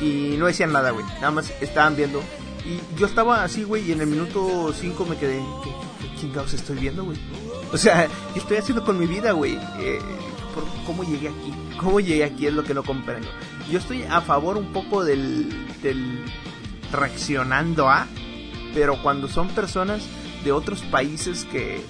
y 0.00 0.36
no 0.38 0.46
decían 0.46 0.72
nada, 0.72 0.92
güey. 0.92 1.04
Nada 1.16 1.32
más 1.32 1.52
estaban 1.60 1.94
viendo. 1.94 2.22
Y 2.64 2.80
yo 2.98 3.04
estaba 3.04 3.44
así, 3.44 3.64
güey, 3.64 3.86
y 3.86 3.92
en 3.92 4.00
el 4.00 4.06
minuto 4.06 4.72
5 4.72 5.04
me 5.04 5.18
quedé, 5.18 5.42
¿qué, 5.62 6.18
chingados 6.18 6.54
estoy 6.54 6.78
viendo, 6.78 7.04
güey? 7.04 7.18
O 7.74 7.76
sea, 7.76 8.08
¿qué 8.32 8.40
estoy 8.40 8.56
haciendo 8.56 8.82
con 8.86 8.98
mi 8.98 9.06
vida, 9.06 9.32
güey? 9.32 9.58
Eh, 9.78 9.98
¿Cómo 10.86 11.04
llegué 11.04 11.28
aquí? 11.28 11.52
¿Cómo 11.76 12.00
llegué 12.00 12.24
aquí? 12.24 12.46
Es 12.46 12.54
lo 12.54 12.64
que 12.64 12.72
no 12.72 12.84
comprendo. 12.84 13.28
Yo 13.70 13.78
estoy 13.78 14.04
a 14.04 14.22
favor 14.22 14.56
un 14.56 14.72
poco 14.72 15.04
del, 15.04 15.46
del 15.82 16.24
reaccionando 16.90 17.90
a, 17.90 18.06
pero 18.72 18.96
cuando 19.02 19.28
son 19.28 19.48
personas 19.48 20.08
de 20.44 20.52
otros 20.52 20.82
países 20.82 21.44
que, 21.44 21.80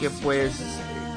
que 0.00 0.10
pues 0.10 0.60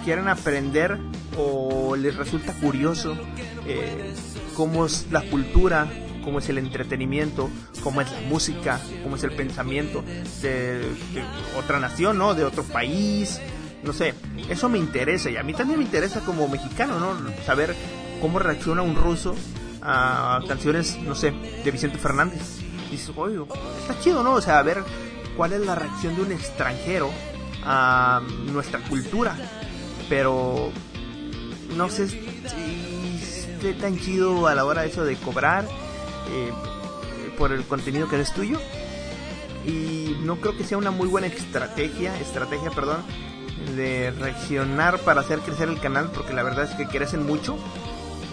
quieren 0.04 0.28
aprender 0.28 1.00
o 1.38 1.96
les 1.96 2.16
resulta 2.16 2.54
curioso 2.54 3.18
eh, 3.66 4.14
cómo 4.56 4.86
es 4.86 5.08
la 5.12 5.22
cultura, 5.22 5.88
cómo 6.24 6.40
es 6.40 6.50
el 6.50 6.58
entretenimiento, 6.58 7.50
cómo 7.84 8.02
es 8.02 8.12
la 8.12 8.22
música, 8.22 8.80
cómo 9.04 9.16
es 9.16 9.24
el 9.24 9.32
pensamiento 9.32 10.04
de, 10.42 10.82
otra 11.58 11.80
nación, 11.80 12.18
¿no? 12.18 12.36
De 12.36 12.44
otro 12.44 12.64
país, 12.64 13.40
no 13.84 13.94
sé, 13.94 14.14
eso 14.50 14.70
me 14.70 14.78
interesa 14.78 15.30
y 15.30 15.38
a 15.38 15.44
mí 15.44 15.54
también 15.54 15.80
me 15.80 15.86
interesa 15.86 16.22
como 16.22 16.48
mexicano, 16.48 17.00
¿no? 17.00 17.16
Saber 17.46 17.76
cómo 18.22 18.40
reacciona 18.40 18.82
un 18.82 18.96
ruso 18.96 19.36
a 19.82 20.40
canciones, 20.48 20.98
no 21.00 21.16
sé, 21.16 21.32
de 21.64 21.72
Vicente 21.72 21.98
Fernández. 21.98 22.60
Dices, 22.90 23.12
oye, 23.16 23.38
está 23.82 24.00
chido, 24.00 24.24
¿no? 24.24 24.34
O 24.34 24.42
sea, 24.42 24.62
ver 24.62 24.84
cuál 25.36 25.54
es 25.54 25.62
la 25.62 25.76
reacción 25.76 26.16
de 26.16 26.22
un 26.22 26.32
extranjero 26.32 27.12
a 27.66 28.22
nuestra 28.52 28.80
cultura. 28.80 29.36
Pero 30.10 30.72
no 31.76 31.90
sé 31.90 32.08
si 32.10 32.20
esté 33.22 33.74
tan 33.74 34.00
chido 34.00 34.48
a 34.48 34.56
la 34.56 34.66
hora 34.66 34.84
de 34.84 34.90
eso 34.90 35.04
de 35.04 35.16
cobrar 35.16 35.66
eh, 35.66 36.52
por 37.38 37.52
el 37.52 37.64
contenido 37.64 38.08
que 38.08 38.20
es 38.20 38.34
tuyo. 38.34 38.60
Y 39.66 40.16
no 40.24 40.36
creo 40.38 40.56
que 40.56 40.64
sea 40.64 40.78
una 40.78 40.92
muy 40.92 41.08
buena 41.08 41.28
estrategia, 41.28 42.16
estrategia, 42.20 42.70
perdón, 42.70 43.04
de 43.76 44.12
reaccionar 44.12 45.00
para 45.00 45.22
hacer 45.22 45.40
crecer 45.40 45.70
el 45.70 45.80
canal, 45.80 46.12
porque 46.14 46.34
la 46.34 46.44
verdad 46.44 46.66
es 46.66 46.76
que 46.76 46.86
crecen 46.86 47.26
mucho. 47.26 47.58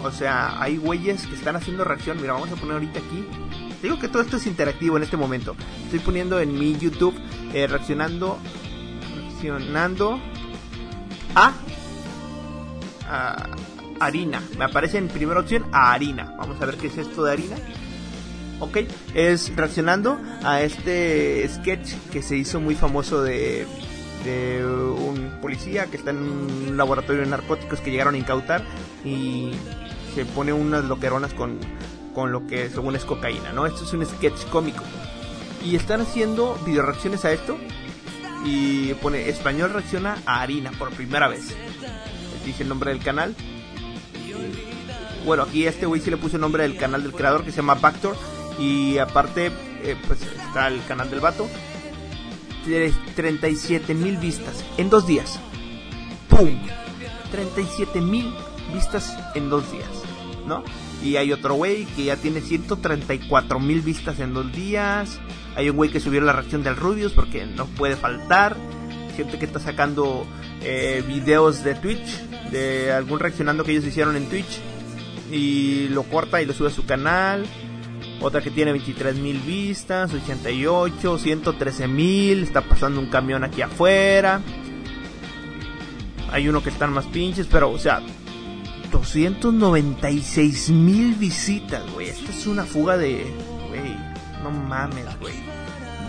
O 0.03 0.11
sea, 0.11 0.61
hay 0.61 0.77
güeyes 0.77 1.25
que 1.25 1.33
están 1.33 1.55
haciendo 1.55 1.83
reacción. 1.83 2.21
Mira, 2.21 2.33
vamos 2.33 2.51
a 2.51 2.55
poner 2.55 2.73
ahorita 2.73 2.99
aquí. 2.99 3.25
Digo 3.83 3.99
que 3.99 4.07
todo 4.07 4.23
esto 4.23 4.37
es 4.37 4.47
interactivo 4.47 4.97
en 4.97 5.03
este 5.03 5.17
momento. 5.17 5.55
Estoy 5.83 5.99
poniendo 5.99 6.39
en 6.39 6.57
mi 6.57 6.77
YouTube 6.77 7.13
eh, 7.53 7.67
reaccionando, 7.67 8.39
reaccionando 9.15 10.19
a, 11.35 11.53
a 13.07 13.49
harina. 13.99 14.41
Me 14.57 14.65
aparece 14.65 14.97
en 14.97 15.09
primera 15.09 15.41
opción 15.41 15.65
a 15.71 15.93
harina. 15.93 16.33
Vamos 16.37 16.59
a 16.61 16.65
ver 16.65 16.77
qué 16.77 16.87
es 16.87 16.97
esto 16.97 17.23
de 17.25 17.33
harina. 17.33 17.57
Ok, 18.59 18.77
es 19.13 19.53
reaccionando 19.55 20.19
a 20.43 20.61
este 20.61 21.47
sketch 21.49 21.93
que 22.11 22.21
se 22.21 22.37
hizo 22.37 22.61
muy 22.61 22.75
famoso 22.75 23.21
de 23.21 23.67
de 24.23 24.65
un 24.65 25.39
policía 25.41 25.87
que 25.87 25.97
está 25.97 26.11
en 26.11 26.17
un 26.17 26.77
laboratorio 26.77 27.21
de 27.21 27.27
narcóticos 27.27 27.81
que 27.81 27.91
llegaron 27.91 28.15
a 28.15 28.17
incautar 28.17 28.63
y 29.03 29.51
se 30.15 30.25
pone 30.25 30.53
unas 30.53 30.85
loqueronas 30.85 31.33
con, 31.33 31.59
con 32.13 32.31
lo 32.31 32.47
que 32.47 32.69
según 32.69 32.95
es 32.95 33.05
cocaína, 33.05 33.51
¿no? 33.53 33.65
Esto 33.65 33.83
es 33.83 33.93
un 33.93 34.05
sketch 34.05 34.45
cómico. 34.49 34.83
Y 35.63 35.75
están 35.75 36.01
haciendo 36.01 36.57
video 36.65 36.83
reacciones 36.83 37.25
a 37.25 37.31
esto 37.31 37.57
y 38.45 38.93
pone 38.95 39.29
español 39.29 39.71
reacciona 39.71 40.17
a 40.25 40.41
harina 40.41 40.71
por 40.71 40.91
primera 40.91 41.27
vez. 41.27 41.55
dice 42.45 42.63
el 42.63 42.69
nombre 42.69 42.91
del 42.91 43.01
canal. 43.01 43.35
Bueno, 45.25 45.43
aquí 45.43 45.65
este 45.65 45.85
güey 45.85 46.01
sí 46.01 46.09
le 46.09 46.17
puso 46.17 46.35
el 46.35 46.41
nombre 46.41 46.63
del 46.63 46.77
canal 46.77 47.01
del 47.01 47.13
creador 47.13 47.45
que 47.45 47.51
se 47.51 47.57
llama 47.57 47.75
Bactor. 47.75 48.15
Y 48.59 48.97
aparte, 48.97 49.47
eh, 49.83 49.95
pues 50.07 50.21
está 50.21 50.67
el 50.67 50.83
canal 50.85 51.09
del 51.09 51.21
vato. 51.21 51.47
37 53.15 53.93
mil 53.93 54.17
vistas 54.17 54.63
en 54.77 54.89
dos 54.89 55.07
días. 55.07 55.39
¡Pum! 56.29 56.49
37 57.31 58.01
mil 58.01 58.33
vistas 58.73 59.17
en 59.35 59.49
dos 59.49 59.69
días, 59.71 59.89
¿no? 60.45 60.63
Y 61.03 61.17
hay 61.17 61.33
otro 61.33 61.55
güey 61.55 61.83
que 61.85 62.05
ya 62.05 62.15
tiene 62.15 62.39
134 62.39 63.59
mil 63.59 63.81
vistas 63.81 64.21
en 64.21 64.33
dos 64.33 64.51
días. 64.53 65.19
Hay 65.55 65.69
un 65.69 65.75
güey 65.75 65.89
que 65.91 65.99
subió 65.99 66.21
la 66.21 66.31
reacción 66.31 66.63
del 66.63 66.77
Rubius 66.77 67.11
porque 67.11 67.45
no 67.45 67.65
puede 67.65 67.97
faltar. 67.97 68.55
Gente 69.17 69.37
que 69.37 69.45
está 69.45 69.59
sacando 69.59 70.25
eh, 70.61 71.03
videos 71.05 71.63
de 71.63 71.75
Twitch, 71.75 72.21
de 72.51 72.93
algún 72.93 73.19
reaccionando 73.19 73.65
que 73.65 73.73
ellos 73.73 73.85
hicieron 73.85 74.15
en 74.15 74.27
Twitch. 74.27 74.59
Y 75.29 75.89
lo 75.89 76.03
corta 76.03 76.41
y 76.41 76.45
lo 76.45 76.53
sube 76.53 76.69
a 76.69 76.71
su 76.71 76.85
canal. 76.85 77.45
Otra 78.21 78.41
que 78.41 78.49
tiene 78.49 78.71
23 78.71 79.17
mil 79.17 79.39
vistas, 79.39 80.13
88, 80.13 81.17
113 81.17 81.87
mil. 81.89 82.43
Está 82.43 82.61
pasando 82.61 83.01
un 83.01 83.07
camión 83.07 83.43
aquí 83.43 83.61
afuera. 83.61 84.41
Hay 86.31 86.47
uno 86.47 86.63
que 86.63 86.69
están 86.69 86.93
más 86.93 87.05
pinches, 87.07 87.45
pero 87.47 87.69
o 87.69 87.77
sea, 87.77 88.01
296 88.93 90.69
mil 90.69 91.15
visitas, 91.15 91.83
güey. 91.93 92.07
Esta 92.09 92.31
es 92.31 92.45
una 92.45 92.63
fuga 92.63 92.95
de, 92.95 93.25
güey, 93.67 93.97
no 94.43 94.51
mames, 94.51 95.07
güey. 95.19 95.33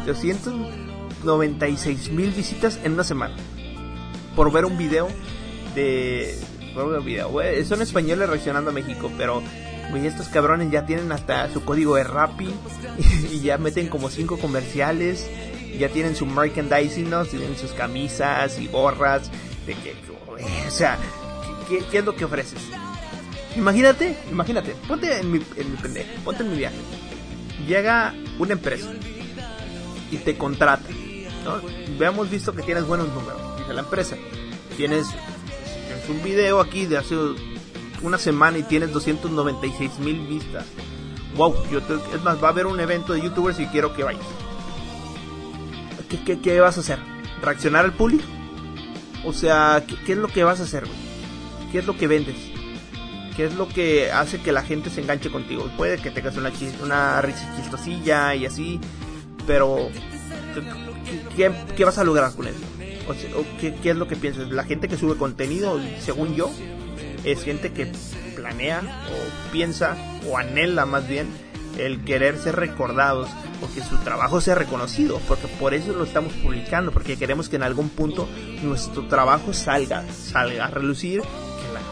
296 0.06 2.10
mil 2.10 2.30
visitas 2.30 2.78
en 2.84 2.92
una 2.92 3.04
semana. 3.04 3.34
Por 4.36 4.52
ver 4.52 4.66
un 4.66 4.76
video 4.76 5.08
de... 5.74 6.38
Por 6.74 6.90
ver 6.90 7.00
video, 7.00 7.30
güey. 7.30 7.64
Son 7.64 7.80
españoles 7.80 8.28
reaccionando 8.28 8.68
a 8.70 8.74
México, 8.74 9.10
pero... 9.16 9.42
Güey, 9.90 10.06
estos 10.06 10.28
cabrones 10.28 10.70
ya 10.70 10.86
tienen 10.86 11.12
hasta 11.12 11.52
su 11.52 11.62
código 11.64 11.96
de 11.96 12.04
Rappi 12.04 12.48
y, 13.32 13.40
ya 13.40 13.58
meten 13.58 13.88
como 13.88 14.10
cinco 14.10 14.38
comerciales. 14.38 15.30
Ya 15.78 15.88
tienen 15.88 16.14
su 16.16 16.26
merchandising, 16.26 17.08
¿no? 17.08 17.24
Tienen 17.24 17.56
sus 17.56 17.72
camisas 17.72 18.58
y 18.58 18.66
gorras. 18.66 19.30
De 19.66 19.74
que, 19.74 19.94
o 20.66 20.70
sea, 20.70 20.98
¿qué, 21.68 21.84
¿qué, 21.90 21.98
es 21.98 22.04
lo 22.04 22.14
que 22.14 22.24
ofreces? 22.24 22.60
Imagínate, 23.56 24.16
imagínate, 24.30 24.74
ponte 24.88 25.18
en 25.18 25.30
mi, 25.30 25.40
en 25.56 25.70
mi 25.70 25.76
pendejo, 25.76 26.08
ponte 26.24 26.42
en 26.42 26.50
mi 26.50 26.58
viaje. 26.58 26.76
Llega 27.66 28.14
una 28.38 28.52
empresa 28.52 28.90
y 30.10 30.16
te 30.18 30.36
contrata. 30.36 30.84
Veamos 31.98 32.30
visto 32.30 32.54
que 32.54 32.62
tienes 32.62 32.86
buenos 32.86 33.08
números, 33.08 33.40
dice 33.58 33.74
la 33.74 33.80
empresa. 33.80 34.16
Tienes, 34.76 35.06
un 36.08 36.22
video 36.22 36.60
aquí 36.60 36.86
de 36.86 36.98
hace 36.98 37.16
una 38.02 38.18
semana 38.18 38.58
y 38.58 38.62
tienes 38.64 38.92
296 38.92 39.98
mil 40.00 40.26
vistas. 40.26 40.66
Wow, 41.36 41.54
yo 41.70 41.78
es 41.78 42.22
más, 42.22 42.42
va 42.42 42.48
a 42.48 42.50
haber 42.50 42.66
un 42.66 42.78
evento 42.78 43.12
de 43.12 43.22
youtubers 43.22 43.58
y 43.58 43.66
quiero 43.66 43.94
que 43.94 44.04
vayas. 44.04 44.24
¿Qué, 46.08 46.22
qué, 46.22 46.40
qué 46.40 46.60
vas 46.60 46.76
a 46.76 46.80
hacer? 46.80 46.98
¿Reaccionar 47.42 47.84
al 47.84 47.92
público? 47.92 48.24
O 49.24 49.32
sea, 49.32 49.82
¿qué, 49.86 49.96
¿qué, 50.04 50.12
es 50.12 50.18
lo 50.18 50.28
que 50.28 50.44
vas 50.44 50.60
a 50.60 50.64
hacer, 50.64 50.84
güey? 50.84 51.03
¿Qué 51.74 51.80
es 51.80 51.86
lo 51.86 51.96
que 51.96 52.06
vendes? 52.06 52.36
¿Qué 53.34 53.46
es 53.46 53.54
lo 53.56 53.66
que 53.66 54.12
hace 54.12 54.40
que 54.40 54.52
la 54.52 54.62
gente 54.62 54.90
se 54.90 55.00
enganche 55.00 55.28
contigo? 55.28 55.68
Puede 55.76 55.98
que 55.98 56.12
tengas 56.12 56.36
una, 56.36 56.52
una 56.80 57.20
risa 57.20 57.52
chistosilla 57.56 58.32
y 58.36 58.46
así, 58.46 58.78
pero 59.44 59.88
¿qué, 61.36 61.50
qué 61.76 61.84
vas 61.84 61.98
a 61.98 62.04
lograr 62.04 62.32
con 62.32 62.46
eso? 62.46 62.60
O 63.08 63.14
sea, 63.14 63.28
¿qué, 63.60 63.74
¿qué, 63.74 63.90
es 63.90 63.96
lo 63.96 64.06
que 64.06 64.14
piensas? 64.14 64.50
La 64.50 64.62
gente 64.62 64.86
que 64.86 64.96
sube 64.96 65.16
contenido, 65.16 65.80
según 65.98 66.36
yo, 66.36 66.48
es 67.24 67.42
gente 67.42 67.72
que 67.72 67.90
planea 68.36 68.80
o 69.10 69.52
piensa 69.52 69.96
o 70.28 70.38
anhela 70.38 70.86
más 70.86 71.08
bien 71.08 71.26
el 71.76 72.04
querer 72.04 72.38
ser 72.38 72.54
recordados 72.54 73.28
o 73.60 73.74
que 73.74 73.82
su 73.82 73.96
trabajo 73.96 74.40
sea 74.40 74.54
reconocido, 74.54 75.20
porque 75.26 75.48
por 75.48 75.74
eso 75.74 75.92
lo 75.92 76.04
estamos 76.04 76.32
publicando, 76.34 76.92
porque 76.92 77.16
queremos 77.16 77.48
que 77.48 77.56
en 77.56 77.64
algún 77.64 77.88
punto 77.88 78.28
nuestro 78.62 79.08
trabajo 79.08 79.52
salga, 79.52 80.04
salga 80.12 80.66
a 80.66 80.70
relucir, 80.70 81.20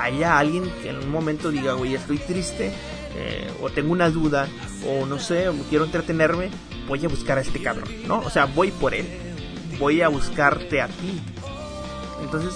haya 0.00 0.38
alguien 0.38 0.70
que 0.82 0.90
en 0.90 0.98
un 0.98 1.10
momento 1.10 1.50
diga, 1.50 1.74
güey, 1.74 1.94
estoy 1.94 2.18
triste, 2.18 2.72
eh, 3.16 3.50
o 3.60 3.70
tengo 3.70 3.92
una 3.92 4.10
duda, 4.10 4.48
o 4.86 5.06
no 5.06 5.18
sé, 5.18 5.48
o 5.48 5.54
quiero 5.68 5.84
entretenerme, 5.84 6.50
voy 6.88 7.04
a 7.04 7.08
buscar 7.08 7.38
a 7.38 7.42
este 7.42 7.62
cabrón, 7.62 7.88
¿no? 8.06 8.20
O 8.20 8.30
sea, 8.30 8.46
voy 8.46 8.70
por 8.70 8.94
él, 8.94 9.06
voy 9.78 10.02
a 10.02 10.08
buscarte 10.08 10.80
a 10.80 10.88
ti. 10.88 11.20
Entonces, 12.22 12.54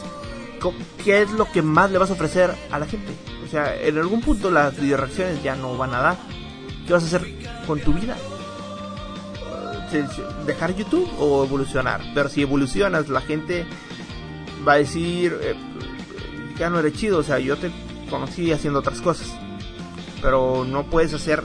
¿qué 1.04 1.22
es 1.22 1.30
lo 1.32 1.50
que 1.50 1.62
más 1.62 1.90
le 1.90 1.98
vas 1.98 2.10
a 2.10 2.14
ofrecer 2.14 2.54
a 2.70 2.78
la 2.78 2.86
gente? 2.86 3.12
O 3.44 3.48
sea, 3.48 3.80
en 3.80 3.98
algún 3.98 4.20
punto 4.20 4.50
las 4.50 4.76
reacciones 4.76 5.42
ya 5.42 5.54
no 5.56 5.76
van 5.76 5.94
a 5.94 6.00
dar. 6.00 6.16
¿Qué 6.86 6.92
vas 6.92 7.02
a 7.02 7.06
hacer 7.06 7.26
con 7.66 7.80
tu 7.80 7.92
vida? 7.92 8.16
¿Dejar 10.46 10.74
YouTube 10.74 11.08
o 11.18 11.44
evolucionar? 11.44 12.00
Pero 12.14 12.28
si 12.28 12.42
evolucionas, 12.42 13.08
la 13.08 13.20
gente 13.20 13.66
va 14.66 14.74
a 14.74 14.76
decir, 14.76 15.36
eh, 15.42 15.54
ya 16.58 16.70
no 16.70 16.78
eres 16.78 16.94
chido, 16.94 17.18
o 17.18 17.22
sea, 17.22 17.38
yo 17.38 17.56
te 17.56 17.70
conocí 18.10 18.52
haciendo 18.52 18.80
otras 18.80 19.00
cosas. 19.00 19.32
Pero 20.22 20.64
no 20.64 20.84
puedes 20.88 21.12
hacer, 21.14 21.44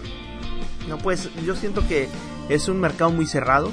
no 0.88 0.98
puedes, 0.98 1.30
yo 1.46 1.56
siento 1.56 1.88
que 1.88 2.08
es 2.50 2.68
un 2.68 2.80
mercado 2.80 3.12
muy 3.12 3.26
cerrado. 3.26 3.72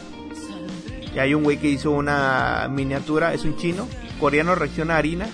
Y 1.14 1.18
hay 1.18 1.35
un 1.35 1.42
güey 1.42 1.59
que 1.59 1.68
hizo 1.68 1.90
una 1.90 2.68
miniatura, 2.71 3.33
es 3.33 3.45
un 3.45 3.57
chino, 3.57 3.88
coreano 4.21 4.54
reacciona 4.54 4.95
a 4.95 4.99
harina. 4.99 5.28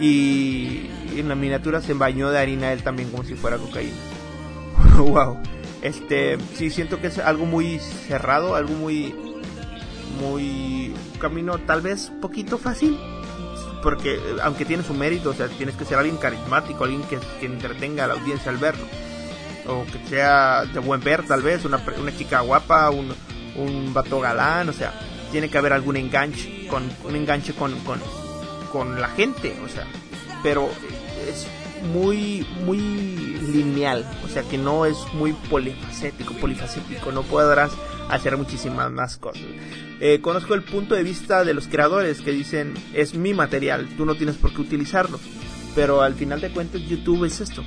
Y 0.00 0.88
en 1.16 1.28
la 1.28 1.34
miniatura 1.34 1.80
se 1.80 1.94
bañó 1.94 2.30
de 2.30 2.38
harina 2.38 2.72
él 2.72 2.82
también 2.82 3.10
como 3.10 3.24
si 3.24 3.34
fuera 3.34 3.58
cocaína. 3.58 3.96
wow. 4.98 5.38
Este, 5.82 6.38
sí 6.54 6.70
siento 6.70 7.00
que 7.00 7.08
es 7.08 7.18
algo 7.18 7.44
muy 7.44 7.78
cerrado, 7.78 8.54
algo 8.54 8.74
muy 8.74 9.14
muy 10.20 10.94
camino 11.18 11.58
tal 11.58 11.80
vez 11.80 12.12
poquito 12.20 12.58
fácil, 12.58 12.96
porque 13.84 14.18
aunque 14.42 14.64
tiene 14.64 14.82
su 14.82 14.94
mérito, 14.94 15.30
o 15.30 15.34
sea, 15.34 15.46
tienes 15.46 15.76
que 15.76 15.84
ser 15.84 15.98
alguien 15.98 16.16
carismático, 16.16 16.82
alguien 16.82 17.02
que, 17.02 17.18
que 17.38 17.46
entretenga 17.46 18.04
a 18.04 18.08
la 18.08 18.14
audiencia 18.14 18.50
al 18.50 18.56
verlo. 18.56 18.86
O 19.68 19.84
que 19.84 20.08
sea 20.08 20.64
de 20.64 20.80
buen 20.80 21.00
ver 21.00 21.24
tal 21.26 21.42
vez, 21.42 21.64
una, 21.66 21.80
una 22.00 22.16
chica 22.16 22.40
guapa, 22.40 22.90
un, 22.90 23.14
un 23.56 23.92
vato 23.92 24.20
galán, 24.20 24.70
o 24.70 24.72
sea, 24.72 24.92
tiene 25.30 25.50
que 25.50 25.58
haber 25.58 25.74
algún 25.74 25.96
enganche, 25.96 26.66
con, 26.66 26.90
un 27.04 27.14
enganche 27.14 27.52
con, 27.52 27.78
con, 27.80 28.00
con 28.72 29.00
la 29.00 29.08
gente, 29.08 29.54
o 29.64 29.68
sea, 29.68 29.86
pero 30.42 30.68
es 31.28 31.46
muy, 31.92 32.46
muy 32.64 32.78
lineal, 32.78 34.04
o 34.24 34.28
sea 34.28 34.42
que 34.44 34.56
no 34.56 34.86
es 34.86 34.96
muy 35.12 35.32
polifacético, 35.50 36.32
polifacético, 36.34 37.12
no 37.12 37.22
podrás 37.22 37.72
hacer 38.08 38.36
muchísimas 38.36 38.90
más 38.90 39.16
cosas. 39.16 39.42
Eh, 40.00 40.20
conozco 40.20 40.54
el 40.54 40.62
punto 40.62 40.94
de 40.94 41.02
vista 41.02 41.44
de 41.44 41.54
los 41.54 41.68
creadores 41.68 42.20
que 42.20 42.32
dicen 42.32 42.74
es 42.92 43.14
mi 43.14 43.34
material, 43.34 43.88
tú 43.96 44.04
no 44.04 44.14
tienes 44.14 44.36
por 44.36 44.52
qué 44.52 44.60
utilizarlo, 44.60 45.18
pero 45.74 46.02
al 46.02 46.14
final 46.14 46.40
de 46.40 46.50
cuentas 46.50 46.82
YouTube 46.82 47.24
es 47.24 47.40
esto, 47.40 47.62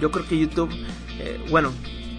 yo 0.00 0.10
creo 0.10 0.26
que 0.26 0.38
YouTube, 0.38 0.70
eh, 1.18 1.40
bueno, 1.50 1.72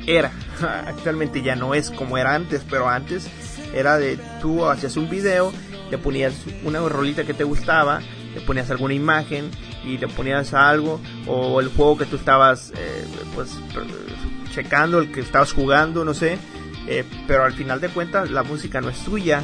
era, 0.08 0.32
actualmente 0.88 1.42
ya 1.42 1.56
no 1.56 1.74
es 1.74 1.92
como 1.92 2.18
era 2.18 2.36
antes, 2.36 2.66
pero 2.70 2.90
antes 2.90 3.28
era 3.74 3.98
de 3.98 4.18
tú 4.42 4.66
hacías 4.66 4.98
un 4.98 5.10
video, 5.10 5.52
te 5.90 5.98
ponías 5.98 6.34
una 6.64 6.80
rolita 6.80 7.26
que 7.26 7.34
te 7.34 7.44
gustaba, 7.44 8.02
te 8.34 8.42
ponías 8.42 8.70
alguna 8.70 8.94
imagen 8.94 9.50
y 9.84 9.98
te 9.98 10.08
ponías 10.08 10.54
algo, 10.54 11.00
o 11.28 11.60
el 11.60 11.70
juego 11.70 11.98
que 11.98 12.06
tú 12.06 12.16
estabas, 12.16 12.72
eh, 12.76 13.06
pues, 13.34 13.52
checando, 14.54 15.00
el 15.00 15.12
que 15.12 15.22
estabas 15.22 15.54
jugando, 15.54 16.06
no 16.06 16.14
sé, 16.14 16.38
eh, 16.88 17.04
pero 17.28 17.44
al 17.44 17.54
final 17.54 17.82
de 17.82 17.90
cuentas 17.90 18.32
la 18.32 18.44
música 18.44 18.82
no 18.82 18.90
es 18.90 19.00
tuya, 19.04 19.42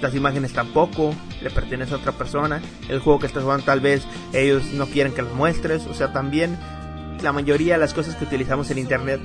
las 0.00 0.14
imágenes 0.14 0.52
tampoco, 0.52 1.14
le 1.42 1.50
pertenece 1.50 1.94
a 1.94 1.96
otra 1.96 2.12
persona, 2.12 2.60
el 2.88 3.00
juego 3.00 3.18
que 3.18 3.26
estás 3.26 3.42
jugando 3.42 3.64
tal 3.64 3.80
vez 3.80 4.06
ellos 4.32 4.64
no 4.74 4.86
quieren 4.86 5.12
que 5.12 5.22
lo 5.22 5.34
muestres, 5.34 5.86
o 5.86 5.94
sea, 5.94 6.12
también 6.12 6.58
la 7.22 7.32
mayoría 7.32 7.74
de 7.74 7.80
las 7.80 7.94
cosas 7.94 8.14
que 8.14 8.24
utilizamos 8.24 8.70
en 8.70 8.78
internet 8.78 9.20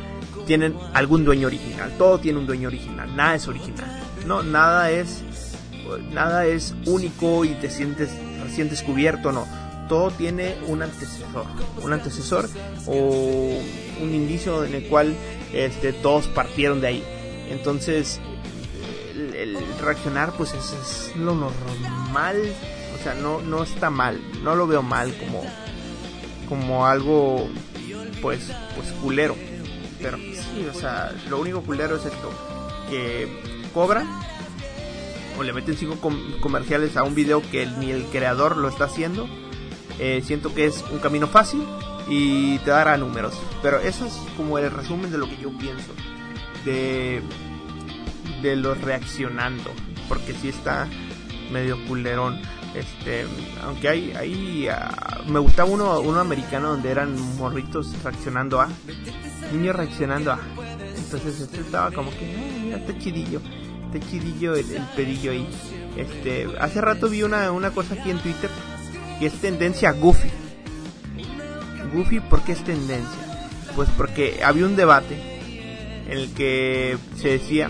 tienen 0.45 0.75
algún 0.93 1.23
dueño 1.23 1.47
original. 1.47 1.93
Todo 1.97 2.19
tiene 2.19 2.39
un 2.39 2.47
dueño 2.47 2.67
original, 2.67 3.15
nada 3.15 3.35
es 3.35 3.47
original. 3.47 4.01
No, 4.25 4.41
nada 4.41 4.89
es 4.91 5.23
nada 6.11 6.45
es 6.45 6.75
único 6.85 7.45
y 7.45 7.49
te 7.49 7.69
sientes 7.69 8.09
recién 8.43 8.69
descubierto, 8.69 9.31
no. 9.31 9.45
Todo 9.89 10.11
tiene 10.11 10.55
un 10.67 10.81
antecesor, 10.81 11.45
un 11.81 11.93
antecesor 11.93 12.49
o 12.87 13.59
un 14.01 14.15
indicio 14.15 14.63
en 14.63 14.75
el 14.75 14.87
cual 14.87 15.13
este, 15.53 15.93
todos 15.93 16.27
partieron 16.27 16.81
de 16.81 16.87
ahí. 16.87 17.03
Entonces, 17.49 18.19
el, 19.15 19.57
reaccionar 19.79 20.33
pues 20.37 20.53
es, 20.53 21.15
lo 21.15 21.35
normal, 21.35 22.53
o 22.99 23.03
sea, 23.03 23.13
no, 23.13 23.41
no 23.41 23.63
está 23.63 23.89
mal, 23.89 24.19
no 24.43 24.55
lo 24.55 24.67
veo 24.67 24.81
mal 24.81 25.13
como, 25.17 25.43
como 26.49 26.85
algo 26.85 27.47
pues, 28.21 28.51
pues 28.75 28.91
culero. 29.01 29.35
Pero 30.01 30.17
sí, 30.17 30.67
o 30.69 30.73
sea, 30.73 31.13
lo 31.29 31.39
único 31.39 31.61
culero 31.61 31.95
es 31.95 32.05
esto, 32.05 32.31
que 32.89 33.27
cobran 33.73 34.07
o 35.37 35.43
le 35.43 35.53
meten 35.53 35.77
cinco 35.77 35.97
comerciales 36.41 36.97
a 36.97 37.03
un 37.03 37.15
video 37.15 37.41
que 37.49 37.65
ni 37.65 37.91
el 37.91 38.03
creador 38.05 38.57
lo 38.57 38.67
está 38.67 38.85
haciendo 38.85 39.27
eh, 39.99 40.21
siento 40.25 40.53
que 40.53 40.65
es 40.65 40.83
un 40.91 40.99
camino 40.99 41.27
fácil 41.27 41.63
y 42.07 42.57
te 42.59 42.71
dará 42.71 42.97
números. 42.97 43.33
Pero 43.61 43.79
eso 43.79 44.05
es 44.05 44.13
como 44.37 44.57
el 44.57 44.71
resumen 44.71 45.11
de 45.11 45.17
lo 45.17 45.27
que 45.27 45.37
yo 45.37 45.49
pienso 45.57 45.93
de, 46.65 47.21
de 48.41 48.55
los 48.55 48.79
reaccionando. 48.81 49.71
Porque 50.07 50.33
si 50.33 50.49
está 50.49 50.87
medio 51.51 51.77
culerón. 51.85 52.39
Este, 52.75 53.25
aunque 53.63 53.87
hay, 53.87 54.11
hay 54.13 54.67
ah, 54.67 55.21
me 55.27 55.37
gustaba 55.37 55.69
uno, 55.69 55.99
uno 55.99 56.19
americano 56.19 56.69
donde 56.69 56.89
eran 56.89 57.15
morritos 57.37 57.93
reaccionando 58.03 58.59
a, 58.59 58.67
niños 59.51 59.75
reaccionando 59.75 60.31
a. 60.31 60.39
Entonces 60.97 61.39
este 61.39 61.61
estaba 61.61 61.91
como 61.91 62.09
que, 62.09 62.25
eh, 62.25 62.75
está 62.75 62.97
chidillo, 62.97 63.41
está 63.85 64.09
chidillo 64.09 64.55
el, 64.55 64.65
pedillo 64.95 65.31
ahí. 65.31 65.47
Este, 65.95 66.47
hace 66.59 66.81
rato 66.81 67.07
vi 67.09 67.21
una, 67.21 67.51
una 67.51 67.69
cosa 67.69 67.93
aquí 67.93 68.09
en 68.09 68.17
Twitter 68.17 68.49
que 69.19 69.27
es 69.27 69.33
tendencia 69.39 69.91
Goofy. 69.91 70.31
Goofy, 71.93 72.19
¿por 72.19 72.43
qué 72.43 72.53
es 72.53 72.63
tendencia? 72.63 73.49
Pues 73.75 73.89
porque 73.95 74.41
había 74.43 74.65
un 74.65 74.75
debate 74.75 75.15
en 76.07 76.17
el 76.17 76.33
que 76.33 76.97
se 77.15 77.29
decía 77.29 77.69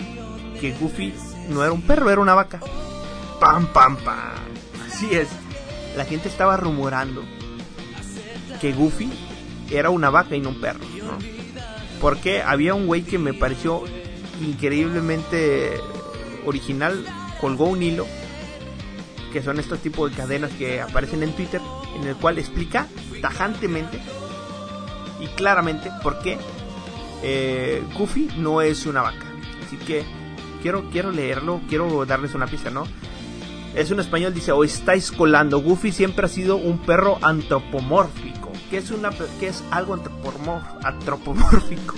que 0.60 0.72
Goofy 0.72 1.14
no 1.50 1.62
era 1.62 1.72
un 1.72 1.82
perro, 1.82 2.10
era 2.10 2.20
una 2.20 2.34
vaca. 2.34 2.60
Pam, 3.38 3.66
pam, 3.66 3.96
pam. 3.98 4.34
Así 4.86 5.14
es. 5.14 5.28
La 5.96 6.04
gente 6.04 6.28
estaba 6.28 6.56
rumorando 6.56 7.22
que 8.60 8.72
Goofy 8.72 9.10
era 9.70 9.90
una 9.90 10.10
vaca 10.10 10.34
y 10.36 10.40
no 10.40 10.50
un 10.50 10.60
perro. 10.60 10.84
Porque 12.00 12.42
había 12.42 12.74
un 12.74 12.86
güey 12.86 13.02
que 13.02 13.18
me 13.18 13.34
pareció 13.34 13.84
increíblemente 14.40 15.78
original, 16.44 17.04
colgó 17.40 17.66
un 17.66 17.82
hilo, 17.82 18.06
que 19.32 19.42
son 19.42 19.58
estos 19.58 19.80
tipos 19.80 20.10
de 20.10 20.16
cadenas 20.16 20.50
que 20.52 20.80
aparecen 20.80 21.22
en 21.22 21.32
Twitter, 21.32 21.60
en 21.96 22.06
el 22.06 22.16
cual 22.16 22.38
explica 22.38 22.86
tajantemente 23.24 23.98
y 25.18 25.28
claramente 25.28 25.90
por 26.02 26.18
qué 26.18 26.36
eh, 27.22 27.82
Goofy 27.96 28.28
no 28.36 28.60
es 28.60 28.84
una 28.84 29.00
vaca. 29.00 29.24
Así 29.66 29.78
que 29.78 30.04
quiero, 30.60 30.90
quiero 30.90 31.10
leerlo, 31.10 31.62
quiero 31.66 32.04
darles 32.04 32.34
una 32.34 32.46
pista, 32.46 32.68
¿no? 32.68 32.86
Es 33.74 33.90
un 33.90 33.98
español, 33.98 34.34
dice, 34.34 34.52
o 34.52 34.62
estáis 34.62 35.10
colando. 35.10 35.62
Goofy 35.62 35.90
siempre 35.90 36.26
ha 36.26 36.28
sido 36.28 36.56
un 36.56 36.80
perro 36.80 37.16
antropomórfico. 37.22 38.52
¿Qué 38.68 38.76
es, 38.76 38.90
una, 38.90 39.08
qué 39.40 39.48
es 39.48 39.64
algo 39.70 39.98
antropomórfico? 40.82 41.94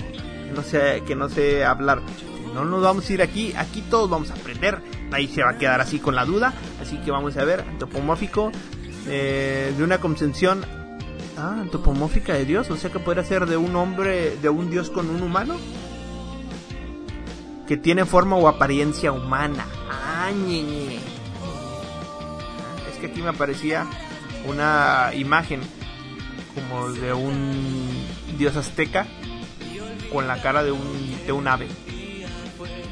No 0.55 0.63
sé, 0.63 1.03
que 1.05 1.13
no 1.13 1.27
sé 1.27 1.65
hablar. 1.65 2.01
No 2.53 2.63
nos 2.63 2.81
vamos 2.81 3.09
a 3.09 3.13
ir 3.13 3.21
aquí, 3.21 3.53
aquí 3.57 3.81
todos 3.89 4.09
vamos 4.09 4.31
a 4.31 4.33
aprender. 4.35 4.81
Ahí 5.11 5.27
se 5.27 5.43
va 5.43 5.49
a 5.49 5.57
quedar 5.57 5.81
así 5.81 5.99
con 5.99 6.15
la 6.15 6.23
duda. 6.23 6.53
Así 6.81 6.97
que 6.99 7.11
vamos 7.11 7.35
a 7.35 7.43
ver, 7.43 7.65
antropomórfico, 7.67 8.49
eh, 9.07 9.73
de 9.77 9.83
una 9.83 9.97
concepción 9.97 10.86
ah, 11.37 11.57
antropomórfica 11.61 12.33
de 12.33 12.45
Dios. 12.45 12.69
O 12.69 12.77
sea 12.77 12.91
que 12.91 12.99
puede 12.99 13.23
ser 13.23 13.45
de 13.45 13.57
un 13.57 13.75
hombre, 13.75 14.37
de 14.37 14.49
un 14.49 14.69
Dios 14.69 14.89
con 14.89 15.09
un 15.09 15.21
humano. 15.21 15.55
Que 17.67 17.77
tiene 17.77 18.05
forma 18.05 18.35
o 18.35 18.47
apariencia 18.47 19.11
humana. 19.11 19.65
Ah, 19.91 20.31
que 22.99 23.07
aquí 23.07 23.21
me 23.21 23.29
aparecía 23.29 23.85
una 24.47 25.11
imagen 25.13 25.61
como 26.55 26.91
de 26.91 27.13
un 27.13 28.05
dios 28.37 28.55
azteca 28.55 29.05
con 30.11 30.27
la 30.27 30.41
cara 30.41 30.63
de 30.63 30.71
un, 30.71 31.25
de 31.25 31.31
un 31.31 31.47
ave. 31.47 31.67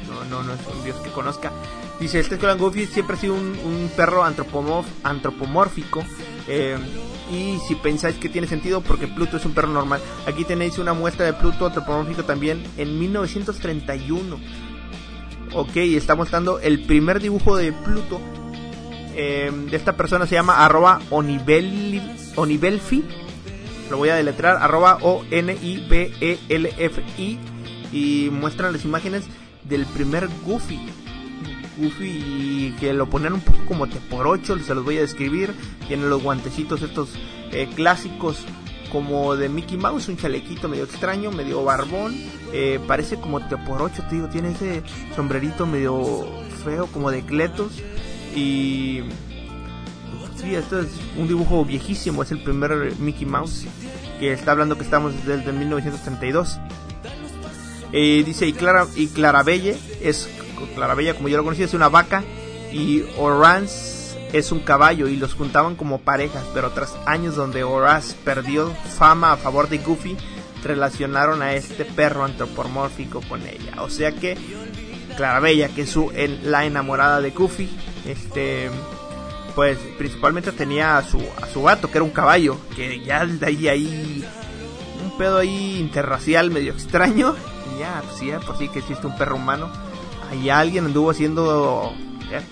No, 0.08 0.24
no, 0.24 0.42
no 0.42 0.54
es 0.54 0.60
un 0.74 0.84
dios 0.84 0.96
que 0.98 1.10
conozca. 1.10 1.50
Dice, 1.98 2.20
este 2.20 2.38
Colan 2.38 2.58
Goofy 2.58 2.86
siempre 2.86 3.16
ha 3.16 3.18
sido 3.18 3.34
un, 3.34 3.90
perro 3.96 4.22
antropomórfico. 4.24 6.04
Eh, 6.48 6.76
y 7.32 7.58
si 7.66 7.74
pensáis 7.74 8.16
que 8.16 8.28
tiene 8.28 8.46
sentido, 8.46 8.80
porque 8.80 9.08
Pluto 9.08 9.36
es 9.36 9.44
un 9.44 9.52
perro 9.52 9.68
normal. 9.68 10.00
Aquí 10.26 10.44
tenéis 10.44 10.78
una 10.78 10.92
muestra 10.92 11.26
de 11.26 11.32
Pluto 11.32 11.66
antropomórfico 11.66 12.24
también 12.24 12.62
en 12.76 12.98
1931. 12.98 14.38
Ok, 15.54 15.76
está 15.76 16.14
mostrando 16.14 16.60
el 16.60 16.82
primer 16.82 17.20
dibujo 17.20 17.56
de 17.56 17.72
Pluto 17.72 18.20
eh, 19.18 19.50
esta 19.72 19.96
persona 19.96 20.26
se 20.26 20.34
llama 20.34 20.62
arroba 20.64 21.00
onibelfi. 21.10 22.02
Lo 23.90 23.96
voy 23.96 24.10
a 24.10 24.16
deletrar, 24.16 24.58
arroba 24.60 24.98
O-N-I-B-E-L-F-I. 25.00 25.48
Y 27.92 28.28
muestran 28.30 28.74
las 28.74 28.84
imágenes 28.84 29.24
del 29.64 29.86
primer 29.86 30.28
Goofy. 30.44 30.78
Goofy 31.76 32.74
que 32.78 32.92
lo 32.92 33.08
ponen 33.08 33.32
un 33.32 33.40
poco 33.40 33.64
como 33.66 33.86
T 33.86 33.98
por 34.10 34.26
8, 34.26 34.58
se 34.60 34.74
los 34.74 34.84
voy 34.84 34.98
a 34.98 35.00
describir. 35.00 35.54
Tiene 35.88 36.06
los 36.06 36.22
guantecitos 36.22 36.82
estos 36.82 37.10
eh, 37.52 37.68
clásicos 37.74 38.38
como 38.90 39.36
de 39.36 39.48
Mickey 39.48 39.76
Mouse, 39.76 40.08
un 40.08 40.16
chalequito 40.16 40.68
medio 40.68 40.84
extraño, 40.84 41.30
medio 41.30 41.64
barbón. 41.64 42.14
Eh, 42.52 42.80
parece 42.86 43.16
como 43.16 43.40
T 43.46 43.56
por 43.58 43.82
8, 43.82 44.04
te 44.08 44.14
digo, 44.16 44.28
tiene 44.28 44.52
ese 44.52 44.82
sombrerito 45.14 45.66
medio 45.66 46.26
feo 46.64 46.86
como 46.86 47.10
de 47.10 47.22
Cletos. 47.22 47.72
Y 48.34 49.02
sí, 50.36 50.54
esto 50.54 50.80
es 50.80 50.88
un 51.16 51.28
dibujo 51.28 51.64
viejísimo, 51.64 52.22
es 52.22 52.30
el 52.30 52.42
primer 52.42 52.94
Mickey 52.98 53.26
Mouse 53.26 53.66
que 54.18 54.32
está 54.32 54.52
hablando 54.52 54.76
que 54.76 54.84
estamos 54.84 55.14
desde 55.26 55.52
1932. 55.52 56.58
Eh, 57.92 58.22
dice 58.26 58.46
y 58.46 58.52
Clara 58.52 58.86
y 58.96 59.06
Clarabelle 59.08 59.76
es 60.02 60.28
Clarabella 60.74 61.14
como 61.14 61.28
yo 61.28 61.36
lo 61.36 61.44
conocía 61.44 61.66
es 61.66 61.74
una 61.74 61.88
vaca. 61.88 62.24
Y 62.72 63.04
Horace 63.18 63.96
es 64.32 64.52
un 64.52 64.60
caballo 64.60 65.08
y 65.08 65.16
los 65.16 65.34
juntaban 65.34 65.76
como 65.76 66.00
parejas, 66.00 66.44
pero 66.52 66.70
tras 66.70 66.94
años 67.06 67.36
donde 67.36 67.64
Horace 67.64 68.16
perdió 68.24 68.70
fama 68.98 69.32
a 69.32 69.36
favor 69.36 69.68
de 69.68 69.78
Goofy, 69.78 70.16
relacionaron 70.64 71.42
a 71.42 71.54
este 71.54 71.84
perro 71.84 72.24
antropomórfico 72.24 73.20
con 73.28 73.42
ella. 73.46 73.82
O 73.82 73.90
sea 73.90 74.12
que 74.12 74.36
Clarabella, 75.16 75.68
que 75.68 75.82
es 75.82 75.90
su, 75.90 76.12
la 76.42 76.64
enamorada 76.64 77.20
de 77.20 77.30
Goofy, 77.30 77.70
este 78.06 78.70
pues 79.54 79.78
principalmente 79.96 80.52
tenía 80.52 80.98
a 80.98 81.02
su 81.02 81.18
a 81.40 81.46
su 81.46 81.62
gato 81.62 81.90
que 81.90 81.96
era 81.96 82.04
un 82.04 82.10
caballo 82.10 82.58
que 82.76 83.02
ya 83.02 83.24
de 83.24 83.46
ahí 83.46 83.68
ahí 83.68 84.24
un 85.02 85.16
pedo 85.16 85.38
ahí 85.38 85.78
interracial 85.78 86.50
medio 86.50 86.72
extraño. 86.72 87.34
Y 87.74 87.80
ya 87.80 88.02
pues 88.06 88.20
ya 88.20 88.40
por 88.40 88.58
sí 88.58 88.68
que 88.68 88.80
existe 88.80 89.06
un 89.06 89.16
perro 89.16 89.36
humano 89.36 89.70
ahí 90.30 90.50
alguien 90.50 90.86
anduvo 90.86 91.10
haciendo 91.10 91.92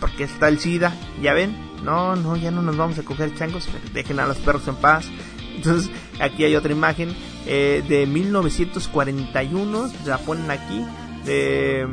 porque 0.00 0.24
está 0.24 0.48
el 0.48 0.58
SIDA 0.58 0.94
ya 1.20 1.32
ven. 1.34 1.56
No 1.82 2.16
no 2.16 2.37
ya 2.37 2.50
no 2.50 2.62
nos 2.62 2.76
vamos 2.76 2.98
a 2.98 3.02
coger 3.02 3.34
changos 3.34 3.68
dejen 3.92 4.20
a 4.20 4.26
los 4.26 4.38
perros 4.38 4.66
en 4.68 4.76
paz. 4.76 5.10
Entonces 5.54 5.90
aquí 6.20 6.44
hay 6.44 6.56
otra 6.56 6.72
imagen 6.72 7.14
eh, 7.46 7.84
de 7.87 8.06
1941 8.06 9.90
la 10.06 10.18
ponen 10.18 10.50
aquí 10.50 10.84
de 11.24 11.87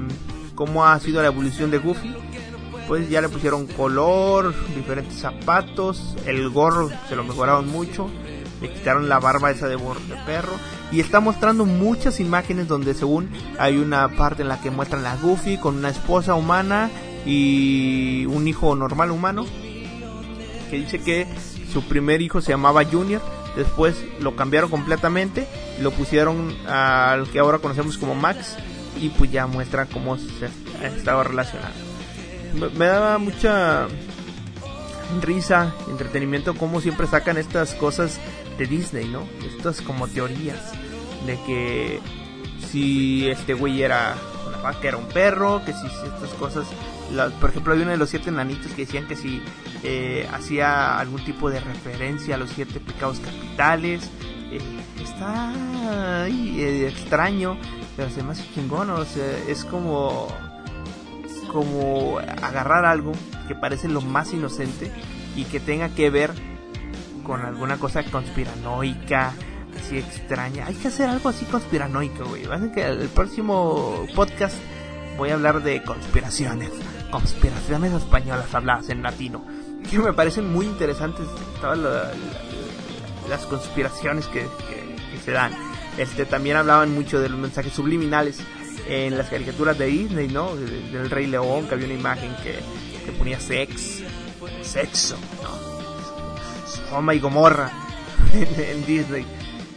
cómo 0.55 0.85
ha 0.85 0.99
sido 0.99 1.21
la 1.21 1.27
evolución 1.27 1.71
de 1.71 1.77
Goofy. 1.77 2.15
Pues 2.87 3.09
ya 3.09 3.21
le 3.21 3.29
pusieron 3.29 3.67
color, 3.67 4.53
diferentes 4.75 5.15
zapatos, 5.15 6.15
el 6.25 6.49
gorro 6.49 6.89
se 7.07 7.15
lo 7.15 7.23
mejoraron 7.23 7.69
mucho, 7.69 8.09
le 8.61 8.71
quitaron 8.71 9.09
la 9.09 9.19
barba 9.19 9.51
esa 9.51 9.67
de, 9.67 9.75
de 9.75 10.15
perro. 10.25 10.53
Y 10.91 10.99
está 10.99 11.19
mostrando 11.19 11.65
muchas 11.65 12.19
imágenes 12.19 12.67
donde 12.67 12.93
según 12.93 13.29
hay 13.59 13.77
una 13.77 14.07
parte 14.09 14.41
en 14.41 14.49
la 14.49 14.61
que 14.61 14.71
muestran 14.71 15.05
a 15.05 15.15
Goofy 15.15 15.57
con 15.57 15.77
una 15.77 15.89
esposa 15.89 16.35
humana 16.35 16.89
y 17.25 18.25
un 18.27 18.47
hijo 18.47 18.75
normal 18.75 19.11
humano 19.11 19.45
que 20.69 20.77
dice 20.77 20.99
que 20.99 21.27
su 21.71 21.83
primer 21.83 22.21
hijo 22.21 22.41
se 22.41 22.51
llamaba 22.51 22.85
Junior, 22.85 23.21
después 23.55 23.95
lo 24.19 24.35
cambiaron 24.35 24.69
completamente, 24.69 25.47
lo 25.81 25.91
pusieron 25.91 26.55
al 26.67 27.29
que 27.29 27.39
ahora 27.39 27.59
conocemos 27.59 27.97
como 27.97 28.15
Max 28.15 28.55
y 28.99 29.09
pues 29.09 29.31
ya 29.31 29.47
muestra 29.47 29.85
cómo 29.85 30.17
se 30.17 30.49
estaba 30.85 31.23
relacionando 31.23 31.91
me, 32.53 32.85
daba 32.85 33.17
mucha 33.17 33.87
risa, 35.21 35.73
entretenimiento, 35.89 36.55
como 36.55 36.81
siempre 36.81 37.07
sacan 37.07 37.37
estas 37.37 37.73
cosas 37.75 38.19
Disney, 38.67 39.07
¿no? 39.07 39.27
Estas 39.45 39.81
como 39.81 40.07
teorías 40.07 40.71
de 41.25 41.37
que 41.45 41.99
si 42.71 43.29
este 43.29 43.53
güey 43.53 43.81
era 43.81 44.15
era 44.83 44.97
un 44.97 45.07
perro, 45.07 45.63
que 45.65 45.73
si 45.73 45.87
estas 45.87 46.29
cosas, 46.39 46.67
por 47.39 47.49
ejemplo, 47.49 47.73
hay 47.73 47.81
uno 47.81 47.91
de 47.91 47.97
los 47.97 48.09
siete 48.09 48.31
nanitos 48.31 48.71
que 48.73 48.85
decían 48.85 49.07
que 49.07 49.15
si 49.15 49.41
eh, 49.83 50.27
hacía 50.31 50.99
algún 50.99 51.23
tipo 51.23 51.49
de 51.49 51.59
referencia 51.59 52.35
a 52.35 52.37
los 52.37 52.51
siete 52.51 52.79
pecados 52.79 53.19
capitales, 53.19 54.09
eh, 54.51 54.59
está 55.01 55.53
eh, 56.27 56.87
extraño, 56.87 57.57
pero 57.95 58.09
se 58.09 58.23
me 58.23 58.33
chingón, 58.53 58.89
o 58.91 59.05
sea, 59.05 59.37
es 59.47 59.65
como 59.65 60.27
como 61.51 62.19
agarrar 62.41 62.85
algo 62.85 63.11
que 63.49 63.55
parece 63.55 63.89
lo 63.89 63.99
más 63.99 64.31
inocente 64.31 64.89
y 65.35 65.43
que 65.43 65.59
tenga 65.59 65.89
que 65.89 66.09
ver 66.09 66.31
con 67.31 67.45
alguna 67.45 67.77
cosa 67.77 68.03
conspiranoica, 68.03 69.31
así 69.79 69.99
extraña. 69.99 70.65
Hay 70.65 70.73
que 70.73 70.89
hacer 70.89 71.07
algo 71.07 71.29
así 71.29 71.45
conspiranoico, 71.45 72.25
güey. 72.25 72.43
que 72.73 72.85
el 72.85 73.07
próximo 73.07 74.05
podcast 74.13 74.57
voy 75.17 75.29
a 75.29 75.35
hablar 75.35 75.63
de 75.63 75.81
conspiraciones, 75.81 76.71
conspiraciones 77.09 77.93
españolas 77.93 78.53
habladas 78.53 78.89
en 78.89 79.01
latino, 79.01 79.45
que 79.89 79.97
me 79.99 80.11
parecen 80.11 80.51
muy 80.51 80.65
interesantes. 80.65 81.25
Estaba 81.55 81.77
las 81.77 83.45
conspiraciones 83.45 84.27
que, 84.27 84.45
se 85.23 85.31
dan. 85.31 85.53
Este, 85.97 86.25
también 86.25 86.57
hablaban 86.57 86.93
mucho 86.93 87.21
de 87.21 87.29
los 87.29 87.39
mensajes 87.39 87.71
subliminales 87.71 88.39
en 88.89 89.17
las 89.17 89.29
caricaturas 89.29 89.77
de 89.77 89.85
Disney, 89.85 90.27
¿no? 90.27 90.53
Del 90.57 91.09
Rey 91.09 91.27
León, 91.27 91.65
que 91.69 91.75
había 91.75 91.85
una 91.85 91.95
imagen 91.95 92.35
que, 92.43 92.59
que 93.05 93.11
ponía 93.13 93.39
sex, 93.39 94.03
sexo, 94.63 95.15
¿no? 96.91 96.97
Soma 96.97 97.13
y 97.13 97.19
Gomorra 97.19 97.71
en 98.33 98.85
Disney. 98.85 99.25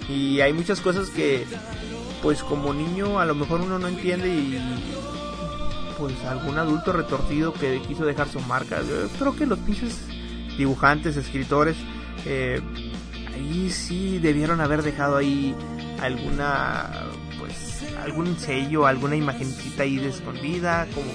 Y 0.09 0.41
hay 0.41 0.53
muchas 0.53 0.81
cosas 0.81 1.09
que, 1.11 1.47
pues 2.23 2.43
como 2.43 2.75
niño, 2.75 3.19
a 3.19 3.25
lo 3.25 3.35
mejor 3.35 3.61
uno 3.61 3.79
no 3.79 3.89
entiende 3.89 4.29
y 4.29 4.61
pues 5.99 6.25
algún 6.25 6.59
adulto 6.59 6.93
retorcido 6.93 7.53
que 7.53 7.81
quiso 7.87 8.05
dejar 8.05 8.29
su 8.29 8.41
marca. 8.41 8.81
Creo 9.19 9.37
que 9.37 9.47
los 9.47 9.59
pinches 9.61 10.01
dibujantes, 10.59 11.17
escritores, 11.17 11.77
eh, 12.27 12.61
ahí 13.33 13.71
sí 13.71 14.19
debieron 14.19 14.61
haber 14.61 14.83
dejado 14.83 15.17
ahí 15.17 15.55
alguna, 16.01 16.91
pues, 17.39 17.85
algún 18.03 18.37
sello, 18.39 18.87
alguna 18.87 19.17
imagencita 19.17 19.85
ahí 19.85 19.97
de 19.97 20.09
escondida, 20.09 20.87
como, 20.95 21.07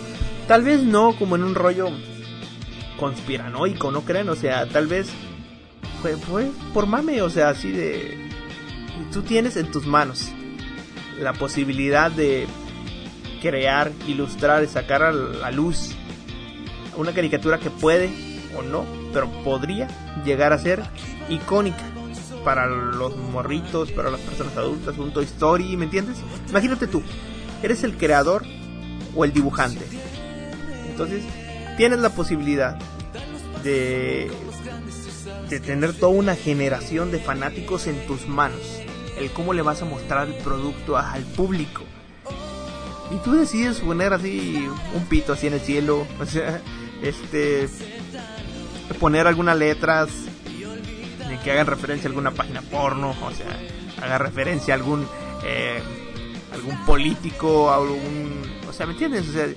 tal 0.47 0.63
vez 0.63 0.81
no 0.81 1.15
como 1.17 1.35
en 1.35 1.43
un 1.43 1.55
rollo 1.55 1.89
conspiranoico, 2.97 3.91
¿no 3.91 4.01
creen? 4.01 4.29
O 4.29 4.35
sea, 4.35 4.67
tal 4.67 4.87
vez 4.87 5.09
fue, 6.01 6.51
por 6.73 6.87
mame, 6.87 7.21
o 7.21 7.29
sea, 7.29 7.49
así 7.49 7.71
de, 7.71 8.29
tú 9.11 9.21
tienes 9.21 9.57
en 9.57 9.71
tus 9.71 9.85
manos 9.85 10.31
la 11.19 11.33
posibilidad 11.33 12.11
de 12.11 12.47
crear, 13.41 13.91
ilustrar 14.07 14.63
y 14.63 14.67
sacar 14.67 15.03
a 15.03 15.11
la 15.11 15.51
luz 15.51 15.95
una 16.97 17.13
caricatura 17.13 17.59
que 17.59 17.69
puede 17.69 18.09
o 18.57 18.61
no, 18.61 18.85
pero 19.13 19.29
podría 19.43 19.87
llegar 20.25 20.53
a 20.53 20.57
ser 20.57 20.83
icónica 21.29 21.83
para 22.43 22.67
los 22.67 23.15
morritos, 23.17 23.91
para 23.91 24.09
las 24.09 24.21
personas 24.21 24.55
adultas, 24.57 24.97
un 24.97 25.11
Toy 25.11 25.25
Story, 25.25 25.77
¿me 25.77 25.85
entiendes? 25.85 26.17
Imagínate 26.49 26.87
tú, 26.87 27.03
eres 27.61 27.83
el 27.83 27.97
creador 27.97 28.43
o 29.15 29.25
el 29.25 29.33
dibujante. 29.33 29.85
Entonces, 30.89 31.23
tienes 31.77 31.99
la 31.99 32.09
posibilidad 32.09 32.77
de, 33.63 34.31
de 35.49 35.59
tener 35.59 35.93
toda 35.93 36.11
una 36.11 36.35
generación 36.35 37.11
de 37.11 37.19
fanáticos 37.19 37.87
en 37.87 38.05
tus 38.05 38.27
manos. 38.27 38.81
El 39.17 39.31
cómo 39.31 39.53
le 39.53 39.61
vas 39.61 39.81
a 39.81 39.85
mostrar 39.85 40.27
el 40.27 40.35
producto 40.35 40.97
al 40.97 41.23
público 41.23 41.83
y 43.11 43.17
tú 43.17 43.33
decides 43.33 43.79
poner 43.79 44.13
así 44.13 44.67
un 44.93 45.05
pito 45.05 45.33
así 45.33 45.47
en 45.47 45.53
el 45.53 45.61
cielo, 45.61 46.05
o 46.19 46.25
sea, 46.25 46.61
este 47.01 47.67
poner 48.99 49.27
algunas 49.27 49.57
letras 49.57 50.09
que 51.43 51.51
hagan 51.51 51.67
referencia 51.67 52.07
a 52.07 52.09
alguna 52.09 52.31
página 52.31 52.61
porno, 52.61 53.11
o 53.11 53.31
sea, 53.31 53.47
haga 54.03 54.17
referencia 54.17 54.73
a 54.73 54.77
algún 54.77 55.07
eh, 55.45 55.81
algún 56.51 56.85
político, 56.85 57.71
algún, 57.71 58.41
o 58.67 58.73
sea, 58.73 58.85
¿me 58.85 58.93
entiendes? 58.93 59.29
O 59.29 59.31
sea, 59.31 59.47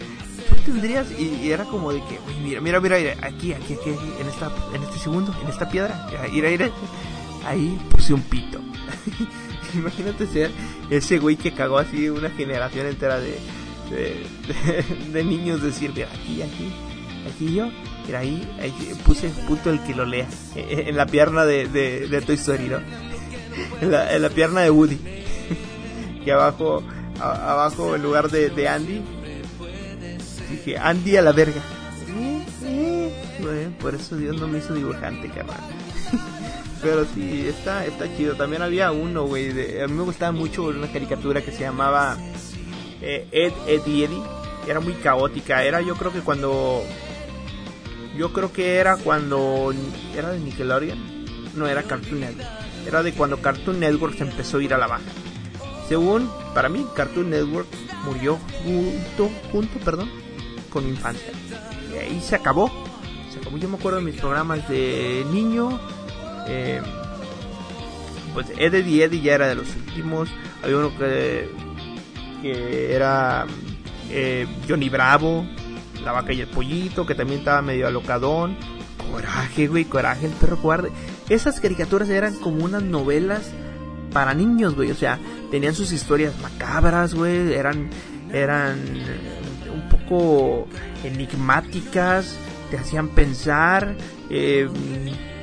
tendrías 0.64 1.10
y, 1.18 1.50
era 1.50 1.64
como 1.64 1.92
de 1.92 2.00
que, 2.00 2.18
mira, 2.42 2.60
mira, 2.60 2.80
mira, 2.80 2.96
aquí, 3.22 3.52
aquí, 3.52 3.74
aquí, 3.74 3.90
en 4.20 4.28
esta 4.28 4.50
en 4.74 4.82
este 4.82 4.98
segundo, 4.98 5.34
en 5.42 5.48
esta 5.48 5.68
piedra, 5.68 6.08
ir 6.32 6.44
ir 6.44 6.72
ahí 7.44 7.78
puse 7.90 8.14
un 8.14 8.22
pito. 8.22 8.60
Imagínate 9.74 10.26
ser 10.26 10.50
ese 10.90 11.18
güey 11.18 11.36
que 11.36 11.52
cagó 11.52 11.78
así 11.78 12.08
una 12.08 12.30
generación 12.30 12.86
entera 12.86 13.18
de, 13.18 13.38
de, 15.12 15.24
niños 15.24 15.62
decir, 15.62 15.92
mira, 15.94 16.08
aquí, 16.08 16.42
aquí, 16.42 16.72
aquí 17.30 17.54
yo, 17.54 17.70
mira, 18.06 18.20
ahí, 18.20 18.56
ahí 18.60 18.72
puse 19.04 19.28
punto 19.46 19.70
el 19.70 19.82
que 19.82 19.94
lo 19.94 20.04
lea, 20.04 20.28
en 20.56 20.96
la 20.96 21.06
pierna 21.06 21.44
de, 21.44 21.66
de, 21.68 22.08
de 22.08 22.20
Toy 22.22 22.36
Story, 22.36 22.68
¿no? 22.68 22.78
En 23.82 23.90
la, 23.90 24.14
en 24.14 24.22
la 24.22 24.30
pierna 24.30 24.62
de 24.62 24.70
Woody. 24.70 24.98
y 26.24 26.30
abajo, 26.30 26.82
abajo 27.20 27.94
en 27.96 28.02
lugar 28.02 28.30
de, 28.30 28.48
de 28.48 28.68
Andy, 28.68 29.02
dije, 30.52 30.78
Andy 30.78 31.16
a 31.16 31.22
la 31.22 31.32
verga. 31.32 31.60
por 33.80 33.94
eso 33.94 34.16
Dios 34.16 34.40
no 34.40 34.46
me 34.46 34.58
hizo 34.58 34.74
dibujante, 34.74 35.28
carnal. 35.28 35.60
Pero 36.82 37.04
sí, 37.14 37.46
está, 37.46 37.86
está 37.86 38.06
chido. 38.16 38.34
También 38.34 38.62
había 38.62 38.90
uno, 38.90 39.24
güey. 39.24 39.50
A 39.80 39.86
mí 39.86 39.94
me 39.94 40.02
gustaba 40.02 40.32
mucho 40.32 40.64
una 40.64 40.90
caricatura 40.90 41.40
que 41.40 41.52
se 41.52 41.60
llamaba 41.60 42.16
eh, 43.00 43.26
Ed, 43.30 43.52
Ed 43.66 43.86
y 43.86 44.04
Eddie. 44.04 44.22
Era 44.66 44.80
muy 44.80 44.94
caótica. 44.94 45.62
Era 45.64 45.80
yo 45.80 45.94
creo 45.94 46.12
que 46.12 46.20
cuando... 46.20 46.82
Yo 48.16 48.32
creo 48.32 48.52
que 48.52 48.76
era 48.76 48.96
cuando... 48.96 49.72
¿Era 50.16 50.32
de 50.32 50.40
Nickelodeon? 50.40 51.24
No, 51.54 51.66
era 51.66 51.84
Cartoon 51.84 52.20
Network. 52.20 52.48
Era 52.86 53.02
de 53.02 53.12
cuando 53.12 53.40
Cartoon 53.40 53.78
Network 53.78 54.16
se 54.16 54.24
empezó 54.24 54.58
a 54.58 54.62
ir 54.62 54.74
a 54.74 54.78
la 54.78 54.88
baja. 54.88 55.04
Según, 55.88 56.28
para 56.54 56.68
mí, 56.68 56.84
Cartoon 56.96 57.30
Network 57.30 57.68
murió 58.04 58.38
junto, 58.64 59.30
junto, 59.50 59.78
perdón, 59.84 60.10
con 60.72 60.84
mi 60.84 60.90
infancia. 60.90 61.32
Y 61.92 61.98
ahí 61.98 62.20
se 62.20 62.36
acabó. 62.36 62.70
Se 63.32 63.38
acabó. 63.38 63.56
Yo 63.58 63.68
me 63.68 63.76
acuerdo 63.76 63.98
de 63.98 64.04
mis 64.04 64.20
programas 64.20 64.68
de 64.68 65.24
niño 65.32 65.78
eh, 66.46 66.80
pues 68.34 68.46
Eddie 68.56 68.88
y 68.88 69.02
Eddie 69.02 69.20
ya 69.20 69.34
era 69.34 69.48
de 69.48 69.54
los 69.56 69.68
últimos. 69.76 70.28
Había 70.62 70.78
uno 70.78 70.96
que, 70.96 71.48
que 72.40 72.94
era 72.94 73.46
eh, 74.10 74.46
Johnny 74.68 74.88
Bravo, 74.88 75.46
La 76.04 76.12
Vaca 76.12 76.32
y 76.32 76.40
el 76.40 76.48
Pollito, 76.48 77.06
que 77.06 77.14
también 77.14 77.40
estaba 77.40 77.62
medio 77.62 77.86
alocadón. 77.86 78.56
Coraje, 79.10 79.66
güey, 79.66 79.84
Coraje, 79.84 80.26
el 80.26 80.32
perro 80.32 80.56
cobarde. 80.56 80.90
Esas 81.28 81.60
caricaturas 81.60 82.08
eran 82.08 82.34
como 82.36 82.64
unas 82.64 82.82
novelas 82.82 83.50
para 84.12 84.32
niños, 84.32 84.74
güey. 84.74 84.90
O 84.90 84.94
sea, 84.94 85.18
tenían 85.50 85.74
sus 85.74 85.92
historias 85.92 86.32
macabras, 86.40 87.14
güey. 87.14 87.52
Eran, 87.52 87.90
eran 88.32 88.78
enigmáticas, 91.04 92.36
te 92.70 92.78
hacían 92.78 93.08
pensar. 93.08 93.96
Eh, 94.30 94.68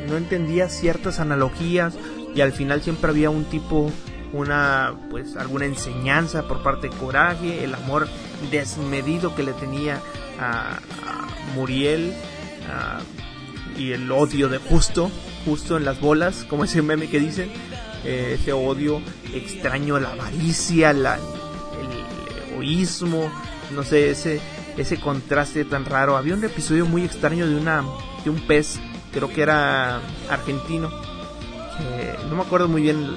no 0.10 0.18
entendía 0.18 0.70
ciertas 0.70 1.20
analogías 1.20 1.96
y 2.36 2.42
al 2.42 2.52
final 2.52 2.82
siempre 2.82 3.12
había 3.12 3.30
un 3.30 3.46
tipo 3.46 3.92
una 4.34 4.94
pues 5.10 5.36
alguna 5.36 5.66
enseñanza 5.66 6.48
por 6.48 6.62
parte 6.62 6.90
de 6.90 6.96
Coraje, 6.96 7.64
el 7.64 7.74
amor 7.74 8.08
desmedido 8.52 9.36
que 9.36 9.44
le 9.44 9.54
tenía 9.54 10.02
a, 10.40 10.80
Muriel 11.56 12.14
y 13.76 13.92
el 13.92 14.12
odio 14.12 14.50
de 14.50 14.60
Justo, 14.60 15.10
justo 15.46 15.78
en 15.78 15.86
las 15.86 16.00
bolas, 16.00 16.46
como 16.48 16.64
ese 16.64 16.82
meme 16.84 17.10
que 17.10 17.20
dicen, 17.20 17.50
eh, 18.06 18.38
ese 18.40 18.54
odio 18.54 19.02
extraño, 19.34 20.00
la 20.00 20.12
avaricia, 20.12 20.94
la, 20.94 21.16
el 21.16 22.52
egoísmo, 22.54 23.32
no 23.74 23.84
sé, 23.84 24.12
ese 24.12 24.40
ese 24.80 25.00
contraste 25.00 25.66
tan 25.66 25.86
raro. 25.86 26.18
Había 26.18 26.34
un 26.34 26.44
episodio 26.44 26.86
muy 26.86 27.04
extraño 27.04 27.48
de 27.48 27.56
una 27.56 27.84
de 28.24 28.30
un 28.30 28.40
pez 28.48 28.80
creo 29.12 29.30
que 29.30 29.42
era 29.42 30.02
argentino, 30.30 30.90
no 32.30 32.36
me 32.36 32.42
acuerdo 32.42 32.68
muy 32.68 32.82
bien 32.82 33.16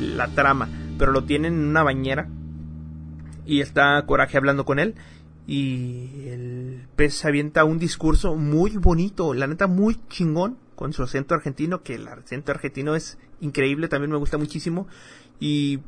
la 0.00 0.28
trama, 0.28 0.68
pero 0.98 1.12
lo 1.12 1.24
tienen 1.24 1.54
en 1.54 1.68
una 1.68 1.82
bañera 1.82 2.28
y 3.46 3.60
está 3.60 4.04
Coraje 4.06 4.36
hablando 4.36 4.64
con 4.64 4.78
él 4.78 4.94
y 5.46 6.28
el 6.28 6.86
pez 6.96 7.24
avienta 7.24 7.64
un 7.64 7.78
discurso 7.78 8.36
muy 8.36 8.76
bonito, 8.76 9.34
la 9.34 9.46
neta 9.46 9.66
muy 9.66 9.98
chingón 10.08 10.56
con 10.76 10.92
su 10.92 11.02
acento 11.02 11.34
argentino, 11.34 11.82
que 11.82 11.96
el 11.96 12.06
acento 12.06 12.52
argentino 12.52 12.94
es 12.94 13.18
increíble, 13.40 13.88
también 13.88 14.10
me 14.10 14.18
gusta 14.18 14.38
muchísimo 14.38 14.86
y, 15.40 15.80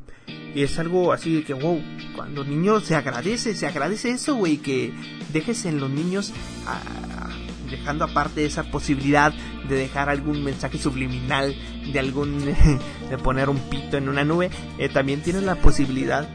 es 0.55 0.77
algo 0.77 1.11
así 1.13 1.33
de 1.35 1.43
que, 1.43 1.53
wow, 1.53 1.81
cuando 2.15 2.43
niños 2.43 2.83
se 2.83 2.95
agradece, 2.95 3.55
se 3.55 3.65
agradece 3.65 4.11
eso, 4.11 4.35
güey, 4.35 4.57
que 4.57 4.93
dejes 5.31 5.65
en 5.65 5.79
los 5.79 5.89
niños 5.89 6.31
a, 6.67 7.29
dejando 7.71 8.05
aparte 8.05 8.45
esa 8.45 8.63
posibilidad 8.63 9.33
de 9.67 9.75
dejar 9.75 10.09
algún 10.09 10.43
mensaje 10.43 10.77
subliminal, 10.77 11.55
de 11.91 11.99
algún 11.99 12.39
de 13.09 13.17
poner 13.17 13.49
un 13.49 13.57
pito 13.69 13.97
en 13.97 14.09
una 14.09 14.23
nube, 14.23 14.51
eh, 14.77 14.89
también 14.89 15.21
tienes 15.21 15.43
la 15.43 15.55
posibilidad 15.55 16.29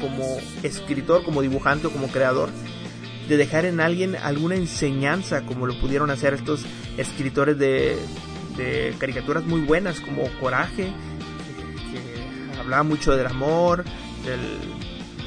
como 0.00 0.24
escritor, 0.62 1.24
como 1.24 1.42
dibujante 1.42 1.88
o 1.88 1.90
como 1.90 2.08
creador 2.08 2.50
de 3.28 3.36
dejar 3.36 3.64
en 3.64 3.80
alguien 3.80 4.16
alguna 4.16 4.54
enseñanza 4.54 5.42
como 5.46 5.66
lo 5.66 5.78
pudieron 5.80 6.10
hacer 6.10 6.34
estos 6.34 6.64
escritores 6.98 7.58
de, 7.58 7.96
de 8.56 8.94
caricaturas 8.98 9.44
muy 9.44 9.60
buenas 9.60 10.00
como 10.00 10.28
Coraje, 10.40 10.92
hablaba 12.64 12.82
mucho 12.82 13.16
del 13.16 13.26
amor, 13.26 13.84
de 13.84 14.36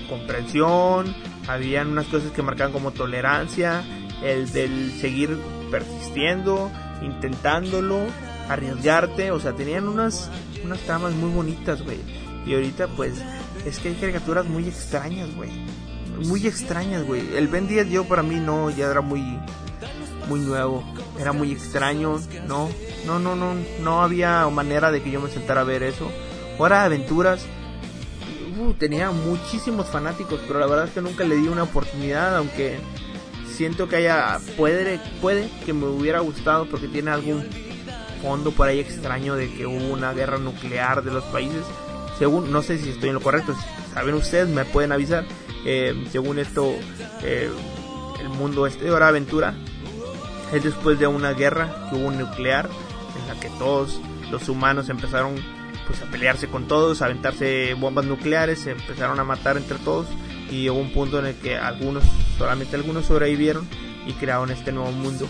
comprensión, 0.09 1.15
habían 1.47 1.89
unas 1.89 2.07
cosas 2.07 2.31
que 2.31 2.41
marcaban 2.41 2.73
como 2.73 2.91
tolerancia, 2.91 3.83
el 4.23 4.51
del 4.51 4.91
seguir 4.91 5.37
persistiendo, 5.71 6.71
intentándolo, 7.01 7.99
arriesgarte, 8.49 9.31
o 9.31 9.39
sea, 9.39 9.53
tenían 9.53 9.87
unas, 9.87 10.29
unas 10.63 10.79
tramas 10.79 11.13
muy 11.13 11.29
bonitas, 11.29 11.81
güey. 11.83 11.99
Y 12.45 12.53
ahorita, 12.53 12.87
pues, 12.87 13.21
es 13.65 13.79
que 13.79 13.89
hay 13.89 13.95
caricaturas 13.95 14.45
muy 14.45 14.67
extrañas, 14.67 15.33
güey. 15.35 15.51
Muy 16.25 16.47
extrañas, 16.47 17.03
güey. 17.03 17.35
El 17.35 17.47
Ben 17.47 17.67
10 17.67 17.89
yo 17.89 18.05
para 18.05 18.23
mí 18.23 18.35
no, 18.35 18.69
ya 18.69 18.89
era 18.89 19.01
muy... 19.01 19.21
muy 20.27 20.39
nuevo, 20.39 20.83
era 21.19 21.33
muy 21.33 21.51
extraño, 21.51 22.19
no, 22.47 22.69
no, 23.05 23.19
no, 23.19 23.35
no, 23.35 23.53
no 23.81 24.01
había 24.01 24.47
manera 24.49 24.91
de 24.91 25.01
que 25.01 25.11
yo 25.11 25.21
me 25.21 25.29
sentara 25.29 25.61
a 25.61 25.65
ver 25.65 25.83
eso. 25.83 26.09
Hora 26.59 26.79
de 26.79 26.85
aventuras, 26.85 27.45
uh, 28.59 28.73
tenía 28.73 29.11
muchísimos 29.11 29.87
fanáticos, 29.87 30.39
pero 30.47 30.59
la 30.59 30.65
verdad 30.65 30.87
es 30.87 30.91
que 30.91 31.01
nunca 31.01 31.23
le 31.23 31.35
di 31.35 31.47
una 31.47 31.63
oportunidad, 31.63 32.35
aunque 32.35 32.79
siento 33.45 33.87
que 33.87 33.97
haya, 33.97 34.39
puede, 34.55 34.99
puede 35.21 35.49
que 35.65 35.73
me 35.73 35.85
hubiera 35.85 36.19
gustado 36.19 36.67
porque 36.67 36.87
tiene 36.87 37.11
algún 37.11 37.45
fondo 38.21 38.51
por 38.51 38.67
ahí 38.67 38.79
extraño 38.79 39.35
de 39.35 39.51
que 39.53 39.67
hubo 39.67 39.93
una 39.93 40.13
guerra 40.13 40.37
nuclear 40.37 41.03
de 41.03 41.11
los 41.11 41.23
países. 41.25 41.63
Según, 42.17 42.51
no 42.51 42.63
sé 42.63 42.79
si 42.79 42.89
estoy 42.89 43.09
en 43.09 43.15
lo 43.15 43.21
correcto, 43.21 43.53
si 43.53 43.93
saben 43.93 44.15
ustedes, 44.15 44.47
me 44.47 44.65
pueden 44.65 44.91
avisar. 44.91 45.25
Eh, 45.65 46.07
según 46.11 46.39
esto, 46.39 46.73
eh, 47.21 47.51
el 48.19 48.29
mundo 48.29 48.65
este 48.65 48.85
de 48.85 48.91
Hora 48.91 49.09
Aventura 49.09 49.53
es 50.53 50.63
después 50.63 50.97
de 50.97 51.07
una 51.07 51.33
guerra 51.33 51.89
que 51.89 51.97
hubo 51.97 52.09
nuclear 52.09 52.69
en 53.19 53.27
la 53.27 53.39
que 53.39 53.49
todos 53.59 53.99
los 54.31 54.49
humanos 54.49 54.89
empezaron 54.89 55.35
pues 55.87 56.01
a 56.01 56.05
pelearse 56.05 56.47
con 56.47 56.67
todos, 56.67 57.01
a 57.01 57.05
aventarse 57.05 57.73
bombas 57.75 58.05
nucleares, 58.05 58.59
se 58.59 58.71
empezaron 58.71 59.19
a 59.19 59.23
matar 59.23 59.57
entre 59.57 59.77
todos 59.79 60.07
y 60.51 60.69
hubo 60.69 60.79
un 60.79 60.91
punto 60.91 61.19
en 61.19 61.27
el 61.27 61.35
que 61.35 61.57
algunos, 61.57 62.03
solamente 62.37 62.75
algunos 62.75 63.05
sobrevivieron 63.05 63.67
y 64.05 64.13
crearon 64.13 64.51
este 64.51 64.71
nuevo 64.71 64.91
mundo, 64.91 65.27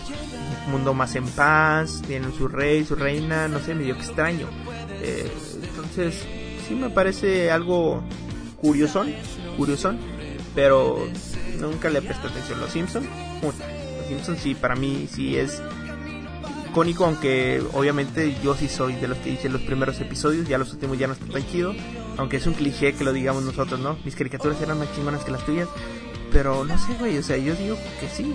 un 0.66 0.72
mundo 0.72 0.94
más 0.94 1.14
en 1.16 1.26
paz, 1.26 2.02
tienen 2.06 2.32
su 2.32 2.48
rey, 2.48 2.84
su 2.84 2.94
reina, 2.94 3.48
no 3.48 3.58
sé, 3.60 3.74
medio 3.74 3.94
extraño. 3.94 4.48
Eh, 5.00 5.30
entonces, 5.62 6.24
sí 6.66 6.74
me 6.74 6.90
parece 6.90 7.50
algo 7.50 8.02
curiosón, 8.60 9.12
curiosón, 9.56 9.98
pero 10.54 11.08
nunca 11.58 11.90
le 11.90 12.02
presté 12.02 12.28
atención. 12.28 12.60
Los 12.60 12.70
Simpsons, 12.70 13.06
los 13.42 13.54
Simpsons 14.08 14.40
sí, 14.40 14.54
para 14.54 14.76
mí 14.76 15.08
sí 15.12 15.36
es 15.36 15.60
icónico, 16.78 17.04
aunque 17.04 17.62
obviamente 17.72 18.36
yo 18.42 18.54
sí 18.54 18.68
soy 18.68 18.94
de 18.94 19.08
los 19.08 19.18
que 19.18 19.30
hice 19.30 19.48
los 19.48 19.62
primeros 19.62 20.00
episodios, 20.00 20.46
ya 20.46 20.58
los 20.58 20.72
últimos 20.72 20.98
ya 20.98 21.06
no 21.06 21.14
están 21.14 21.30
tan 21.30 21.46
chido, 21.48 21.74
aunque 22.16 22.36
es 22.36 22.46
un 22.46 22.54
cliché 22.54 22.94
que 22.94 23.04
lo 23.04 23.12
digamos 23.12 23.42
nosotros, 23.42 23.80
¿no? 23.80 23.98
Mis 24.04 24.14
caricaturas 24.14 24.60
eran 24.60 24.78
más 24.78 24.94
chingonas 24.94 25.24
que 25.24 25.32
las 25.32 25.44
tuyas, 25.44 25.68
pero 26.30 26.64
no 26.64 26.78
sé, 26.78 26.94
güey, 26.98 27.18
o 27.18 27.22
sea, 27.22 27.36
yo 27.36 27.54
digo 27.54 27.76
que 28.00 28.08
sí, 28.08 28.34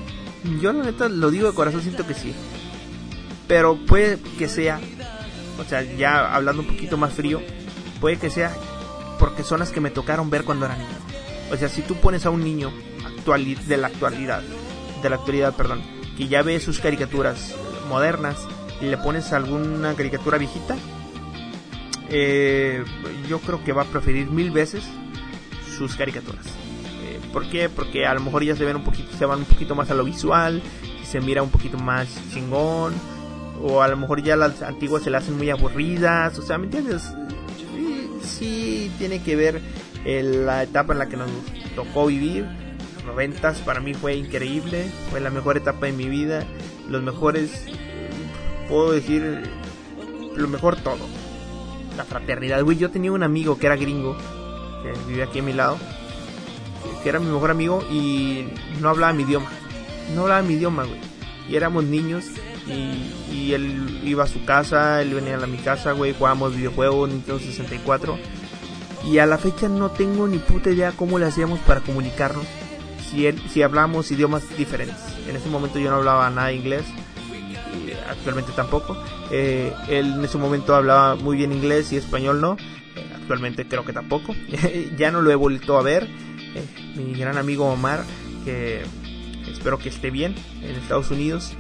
yo 0.62 0.74
la 0.74 0.84
neta 0.84 1.08
lo 1.08 1.32
digo 1.32 1.48
de 1.48 1.56
corazón, 1.56 1.82
siento 1.82 2.06
que 2.06 2.14
sí, 2.14 2.34
pero 3.48 3.78
puede 3.86 4.20
que 4.38 4.50
sea, 4.50 4.80
o 5.60 5.64
sea, 5.64 5.82
ya 5.82 6.36
hablando 6.36 6.62
un 6.64 6.68
poquito 6.68 6.98
más 6.98 7.14
frío, 7.14 7.42
puede 8.02 8.18
que 8.18 8.30
sea 8.30 8.54
porque 9.20 9.44
son 9.44 9.60
las 9.60 9.72
que 9.72 9.80
me 9.80 9.92
tocaron 9.92 10.30
ver 10.30 10.44
cuando 10.44 10.66
era 10.66 10.76
niño. 10.76 10.98
O 11.52 11.56
sea, 11.56 11.70
si 11.70 11.82
tú 11.82 11.96
pones 11.96 12.26
a 12.26 12.30
un 12.30 12.44
niño 12.44 12.74
actual 13.06 13.46
de 13.68 13.78
la 13.78 13.88
actualidad, 13.88 14.42
de 15.02 15.10
la 15.10 15.16
actualidad, 15.16 15.56
perdón, 15.56 15.82
que 16.18 16.28
ya 16.28 16.42
ve 16.42 16.60
sus 16.60 16.80
caricaturas 16.80 17.56
modernas 17.94 18.38
y 18.82 18.86
le 18.86 18.98
pones 18.98 19.32
alguna 19.34 19.94
caricatura 19.94 20.40
viejita, 20.40 20.76
eh, 22.10 22.84
yo 23.30 23.40
creo 23.40 23.64
que 23.64 23.72
va 23.72 23.84
a 23.84 23.86
preferir 23.86 24.32
mil 24.32 24.50
veces 24.50 24.84
sus 25.78 25.96
caricaturas. 25.96 26.44
Eh, 27.04 27.20
¿Por 27.32 27.48
qué? 27.50 27.70
Porque 27.70 28.08
a 28.08 28.16
lo 28.16 28.22
mejor 28.22 28.44
ya 28.44 28.56
se 28.56 28.66
ven 28.66 28.78
un 28.78 28.84
poquito, 28.84 29.16
se 29.16 29.26
van 29.28 29.40
un 29.40 29.46
poquito 29.46 29.76
más 29.76 29.92
a 29.92 29.94
lo 29.94 30.04
visual, 30.04 30.64
se 31.04 31.22
mira 31.22 31.44
un 31.44 31.52
poquito 31.52 31.78
más 31.78 32.08
chingón, 32.34 32.96
o 33.62 33.84
a 33.84 33.88
lo 33.88 33.96
mejor 33.96 34.24
ya 34.24 34.36
las 34.36 34.64
antiguas 34.64 35.04
se 35.04 35.12
le 35.12 35.18
hacen 35.18 35.38
muy 35.38 35.52
aburridas, 35.52 36.40
o 36.40 36.42
sea, 36.42 36.58
¿me 36.58 36.66
entiendes? 36.66 37.14
Sí, 38.24 38.92
tiene 38.98 39.22
que 39.22 39.36
ver 39.36 39.62
la 40.04 40.64
etapa 40.64 40.94
en 40.94 41.00
la 41.00 41.08
que 41.08 41.18
nos 41.18 41.30
tocó 41.76 42.08
vivir. 42.08 42.63
Los 43.04 43.16
noventas 43.16 43.60
para 43.60 43.82
mí 43.82 43.94
fue 43.94 44.16
increíble, 44.16 44.90
fue 45.12 45.20
la 45.20 45.30
mejor 45.30 45.58
etapa 45.58 45.88
de 45.88 45.92
mi 45.92 46.08
vida, 46.08 46.46
los 46.88 47.04
mejores, 47.04 47.66
puedo 48.70 48.94
decir, 48.94 49.44
lo 50.36 50.48
mejor 50.48 50.78
todo. 50.78 51.06
La 51.98 52.06
fraternidad, 52.06 52.64
güey, 52.64 52.78
yo 52.78 52.92
tenía 52.92 53.12
un 53.12 53.22
amigo 53.22 53.58
que 53.58 53.66
era 53.66 53.76
gringo, 53.76 54.16
que 54.82 54.94
vivía 55.10 55.26
aquí 55.26 55.40
a 55.40 55.44
mi 55.44 55.52
lado, 55.52 55.78
que 57.04 57.10
era 57.10 57.20
mi 57.20 57.30
mejor 57.30 57.52
amigo 57.52 57.84
y 57.92 58.48
no 58.80 58.88
hablaba 58.88 59.12
mi 59.12 59.24
idioma, 59.24 59.50
no 60.16 60.22
hablaba 60.22 60.42
mi 60.42 60.54
idioma, 60.54 60.86
güey, 60.86 61.00
y 61.50 61.58
éramos 61.58 61.84
niños 61.84 62.24
y, 62.68 63.34
y, 63.34 63.54
él 63.54 64.00
iba 64.06 64.24
a 64.24 64.28
su 64.28 64.46
casa, 64.46 65.02
él 65.02 65.14
venía 65.14 65.36
a 65.36 65.46
mi 65.46 65.58
casa, 65.58 65.92
güey, 65.92 66.14
jugábamos 66.14 66.56
videojuegos 66.56 67.10
Nintendo 67.10 67.40
64 67.40 68.18
y 69.06 69.18
a 69.18 69.26
la 69.26 69.38
fecha 69.38 69.68
no 69.68 69.92
tengo 69.92 70.26
ni 70.30 70.38
puta 70.38 70.70
idea 70.70 70.94
cómo 70.94 71.20
le 71.20 71.26
hacíamos 71.26 71.60
para 71.60 71.82
comunicarnos 71.82 72.46
si, 73.14 73.28
él, 73.28 73.42
si 73.50 73.62
hablamos 73.62 74.12
idiomas 74.12 74.44
diferentes. 74.58 74.98
En 75.28 75.36
ese 75.36 75.50
momento 75.50 75.80
yo 75.80 75.90
no 75.90 75.98
hablaba 75.98 76.30
nada 76.30 76.52
inglés, 76.52 76.84
y 77.74 77.92
actualmente 78.10 78.52
tampoco. 78.54 78.98
Eh, 79.32 79.74
él 79.88 80.14
en 80.14 80.26
ese 80.26 80.38
momento 80.38 80.76
hablaba 80.76 81.16
muy 81.16 81.38
bien 81.38 81.52
inglés 81.52 81.92
y 81.92 81.98
español 81.98 82.42
no, 82.42 82.58
eh, 82.96 83.12
actualmente 83.16 83.68
creo 83.68 83.86
que 83.86 83.94
tampoco. 83.94 84.36
ya 84.98 85.12
no 85.12 85.22
lo 85.22 85.32
he 85.32 85.36
vuelto 85.36 85.78
a 85.78 85.84
ver. 85.84 86.04
Eh, 86.56 86.96
mi 86.96 87.14
gran 87.14 87.38
amigo 87.38 87.66
Omar, 87.66 88.04
que 88.46 88.84
espero 89.52 89.78
que 89.78 89.90
esté 89.90 90.12
bien 90.12 90.36
en 90.62 90.76
Estados 90.76 91.12
Unidos, 91.12 91.54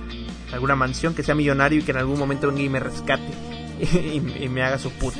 alguna 0.51 0.75
mansión, 0.75 1.13
que 1.13 1.23
sea 1.23 1.35
millonario 1.35 1.79
y 1.79 1.83
que 1.83 1.91
en 1.91 1.97
algún 1.97 2.19
momento 2.19 2.47
venga 2.47 2.61
y 2.61 2.69
me 2.69 2.79
rescate 2.79 3.23
y, 3.81 4.43
y 4.43 4.49
me 4.49 4.61
haga 4.61 4.77
su 4.77 4.91
puta 4.91 5.19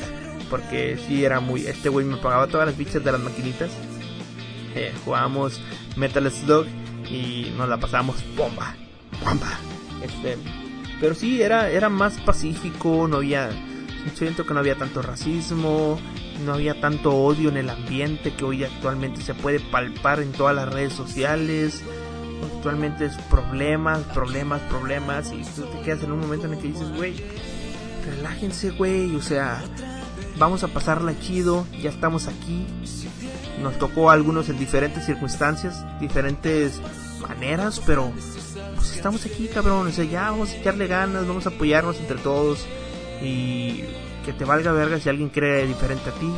porque 0.50 1.00
sí 1.08 1.26
era 1.26 1.40
muy. 1.40 1.66
Este 1.66 1.90
güey 1.90 2.06
me 2.06 2.18
pagaba 2.18 2.46
todas 2.46 2.68
las 2.68 2.78
bichas 2.78 3.04
de 3.04 3.12
las 3.12 3.20
maquinitas. 3.20 3.72
Eh, 4.76 4.94
jugábamos 5.04 5.60
Metal 5.96 6.30
Slug 6.32 6.66
y 7.10 7.52
nos 7.58 7.70
la 7.70 7.78
pasábamos 7.78 8.24
bomba, 8.36 8.76
bomba. 9.24 9.52
Este, 10.02 10.38
pero 11.00 11.16
sí 11.16 11.42
era, 11.42 11.70
era 11.70 11.90
más 11.90 12.20
pacífico, 12.20 13.08
no 13.08 13.18
había. 13.18 13.50
Siento 14.16 14.46
que 14.46 14.54
no 14.54 14.60
había 14.60 14.76
tanto 14.76 15.02
racismo, 15.02 15.98
no 16.46 16.54
había 16.54 16.80
tanto 16.82 17.16
odio 17.16 17.50
en 17.50 17.58
el 17.58 17.70
ambiente 17.70 18.34
que 18.34 18.44
hoy 18.44 18.64
actualmente 18.64 19.22
se 19.22 19.34
puede 19.34 19.60
palpar 19.60 20.20
en 20.20 20.32
todas 20.34 20.56
las 20.56 20.72
redes 20.72 20.94
sociales. 20.94 21.84
Actualmente 22.56 23.06
es 23.06 23.16
problemas, 23.30 24.00
problemas, 24.14 24.62
problemas. 24.64 25.32
Y 25.32 25.44
tú 25.44 25.64
te 25.68 25.82
quedas 25.82 26.04
en 26.04 26.12
un 26.12 26.20
momento 26.20 26.48
en 26.48 26.54
el 26.54 26.60
que 26.60 26.68
dices, 26.68 26.90
güey, 26.96 27.16
relájense, 28.06 28.72
güey. 28.72 29.16
O 29.16 29.22
sea, 29.22 29.64
vamos 30.38 30.64
a 30.64 30.68
pasarla 30.68 31.18
chido, 31.20 31.66
ya 31.82 31.90
estamos 31.90 32.28
aquí. 32.28 32.66
Nos 33.62 33.78
tocó 33.78 34.10
a 34.10 34.14
algunos 34.14 34.50
en 34.50 34.58
diferentes 34.58 35.06
circunstancias, 35.06 35.86
diferentes 36.00 36.82
maneras, 37.22 37.82
pero 37.86 38.12
pues 38.76 38.96
estamos 38.96 39.26
aquí, 39.26 39.48
cabrón. 39.48 39.88
O 39.88 39.92
sea, 39.92 40.06
ya 40.06 40.32
vamos 40.32 40.52
a 40.52 40.58
echarle 40.58 40.88
ganas, 40.88 41.28
vamos 41.28 41.46
a 41.46 41.50
apoyarnos 41.50 42.00
entre 42.00 42.18
todos 42.18 42.66
y 43.22 43.84
que 44.26 44.34
te 44.34 44.46
valga 44.46 44.72
verga 44.72 45.00
si 45.00 45.10
alguien 45.10 45.30
cree 45.30 45.68
diferente 45.68 46.10
a 46.10 46.14
ti, 46.14 46.32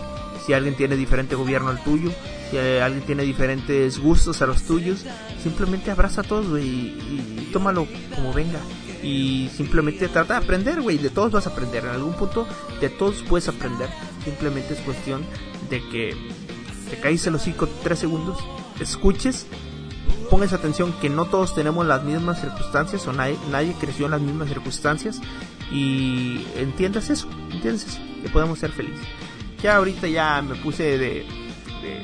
si 0.45 0.53
alguien 0.53 0.75
tiene 0.75 0.95
diferente 0.95 1.35
gobierno 1.35 1.69
al 1.69 1.83
tuyo, 1.83 2.11
si 2.51 2.57
alguien 2.57 3.05
tiene 3.05 3.23
diferentes 3.23 3.99
gustos 3.99 4.41
a 4.41 4.47
los 4.47 4.63
tuyos, 4.63 5.05
simplemente 5.41 5.91
abraza 5.91 6.21
a 6.21 6.23
todos, 6.23 6.49
güey, 6.49 6.65
y, 6.65 7.39
y 7.39 7.49
tómalo 7.51 7.87
como 8.15 8.33
venga 8.33 8.59
y 9.05 9.49
simplemente 9.55 10.07
trata 10.07 10.39
de 10.39 10.45
aprender, 10.45 10.81
güey. 10.81 10.97
De 10.97 11.09
todos 11.11 11.31
vas 11.31 11.45
a 11.45 11.51
aprender. 11.51 11.83
En 11.83 11.91
algún 11.91 12.13
punto 12.15 12.47
de 12.81 12.89
todos 12.89 13.23
puedes 13.27 13.47
aprender. 13.47 13.87
Simplemente 14.23 14.73
es 14.73 14.79
cuestión 14.79 15.23
de 15.69 15.79
que 15.89 16.15
te 16.89 16.99
caíse 16.99 17.29
el 17.29 17.35
hocico 17.35 17.67
tres 17.83 17.99
segundos, 17.99 18.37
escuches, 18.79 19.47
pongas 20.29 20.53
atención 20.53 20.93
que 21.01 21.09
no 21.09 21.25
todos 21.25 21.55
tenemos 21.55 21.85
las 21.85 22.03
mismas 22.03 22.41
circunstancias 22.41 23.05
o 23.07 23.13
nadie, 23.13 23.37
nadie 23.51 23.75
creció 23.79 24.05
en 24.05 24.11
las 24.11 24.21
mismas 24.21 24.49
circunstancias 24.49 25.21
y 25.71 26.45
entiendas 26.55 27.09
eso, 27.09 27.27
entiendes 27.51 27.87
eso, 27.87 27.99
que 28.21 28.29
podemos 28.29 28.59
ser 28.59 28.71
felices. 28.71 29.05
Ya 29.61 29.77
ahorita 29.77 30.07
ya 30.07 30.41
me 30.41 30.55
puse 30.55 30.97
de, 30.97 31.25
de 31.81 32.03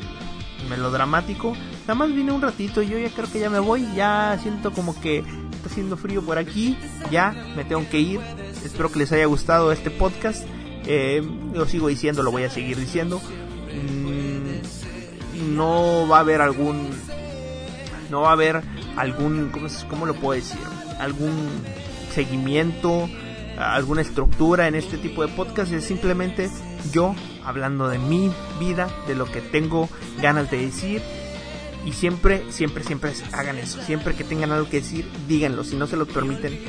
melodramático. 0.70 1.56
Nada 1.82 1.96
más 1.96 2.14
vine 2.14 2.32
un 2.32 2.42
ratito, 2.42 2.82
yo 2.82 2.98
ya 2.98 3.10
creo 3.10 3.32
que 3.32 3.40
ya 3.40 3.50
me 3.50 3.60
voy, 3.60 3.88
ya 3.96 4.38
siento 4.42 4.72
como 4.72 5.00
que 5.00 5.20
está 5.20 5.70
haciendo 5.70 5.98
frío 5.98 6.22
por 6.24 6.38
aquí, 6.38 6.78
ya 7.12 7.36
me 7.56 7.64
tengo 7.64 7.88
que 7.90 8.00
ir. 8.00 8.20
Espero 8.66 8.92
que 8.92 9.00
les 9.00 9.12
haya 9.12 9.26
gustado 9.26 9.72
este 9.72 9.92
podcast. 9.92 10.46
Eh, 10.86 11.22
lo 11.54 11.66
sigo 11.68 11.88
diciendo, 11.88 12.24
lo 12.24 12.32
voy 12.32 12.44
a 12.44 12.50
seguir 12.50 12.78
diciendo. 12.78 13.22
Mm, 13.72 14.21
no 15.56 16.08
va 16.08 16.18
a 16.18 16.20
haber 16.22 16.42
algún, 16.42 16.90
no 18.10 18.22
va 18.22 18.30
a 18.30 18.34
haber 18.34 18.62
algún, 18.96 19.50
¿cómo, 19.50 19.68
cómo 19.90 20.06
lo 20.06 20.16
puedo 20.16 20.40
decir? 20.40 20.60
Algún 21.00 21.50
seguimiento, 22.14 23.10
alguna 23.58 24.02
estructura 24.02 24.68
en 24.68 24.76
este 24.76 24.98
tipo 24.98 25.26
de 25.26 25.34
podcast. 25.34 25.72
Es 25.72 25.86
simplemente 25.86 26.50
yo 26.92 27.16
hablando 27.46 27.88
de 27.88 27.98
mi 27.98 28.32
vida, 28.60 28.90
de 29.08 29.16
lo 29.16 29.26
que 29.26 29.42
tengo 29.42 29.90
ganas 30.22 30.50
de 30.52 30.58
decir 30.58 31.02
y 31.86 31.94
siempre, 31.94 32.44
siempre, 32.50 32.84
siempre 32.84 33.12
hagan 33.34 33.58
eso. 33.58 33.82
Siempre 33.82 34.14
que 34.14 34.24
tengan 34.24 34.52
algo 34.52 34.70
que 34.70 34.82
decir, 34.82 35.10
díganlo. 35.28 35.64
Si 35.64 35.76
no 35.76 35.88
se 35.88 35.98
lo 35.98 36.06
permiten, 36.06 36.54
eh, 36.54 36.60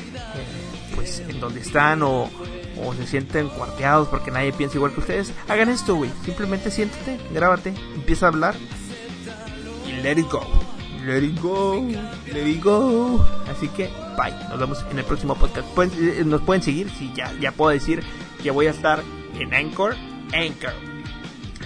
pues 0.95 1.21
en 1.21 1.39
donde 1.41 1.61
están 1.61 2.03
o, 2.03 2.31
o 2.85 2.95
se 2.95 3.07
sienten 3.07 3.49
cuarteados 3.49 4.09
porque 4.09 4.31
nadie 4.31 4.53
piensa 4.53 4.77
igual 4.77 4.93
que 4.93 5.01
ustedes, 5.01 5.33
hagan 5.49 5.69
esto, 5.69 5.95
güey. 5.95 6.11
Simplemente 6.25 6.71
siéntate, 6.71 7.19
grábate, 7.33 7.75
empieza 7.95 8.27
a 8.27 8.29
hablar 8.29 8.55
y 9.87 10.03
let 10.03 10.19
it 10.19 10.31
go. 10.31 10.47
Let 11.05 11.25
it 11.25 11.41
go, 11.41 11.85
let 12.33 12.49
it 12.49 12.63
go. 12.63 13.27
Así 13.51 13.69
que, 13.69 13.91
bye. 14.17 14.33
Nos 14.49 14.59
vemos 14.59 14.85
en 14.89 14.99
el 14.99 15.05
próximo 15.05 15.35
podcast. 15.35 15.67
Eh, 15.79 16.23
nos 16.25 16.43
pueden 16.43 16.63
seguir, 16.63 16.91
si 16.91 17.13
ya, 17.13 17.33
ya 17.41 17.51
puedo 17.51 17.73
decir 17.73 18.05
que 18.41 18.53
voy 18.53 18.67
a 18.67 18.71
estar 18.71 19.03
en 19.39 19.53
Anchor. 19.53 19.97
Anchor. 20.33 20.73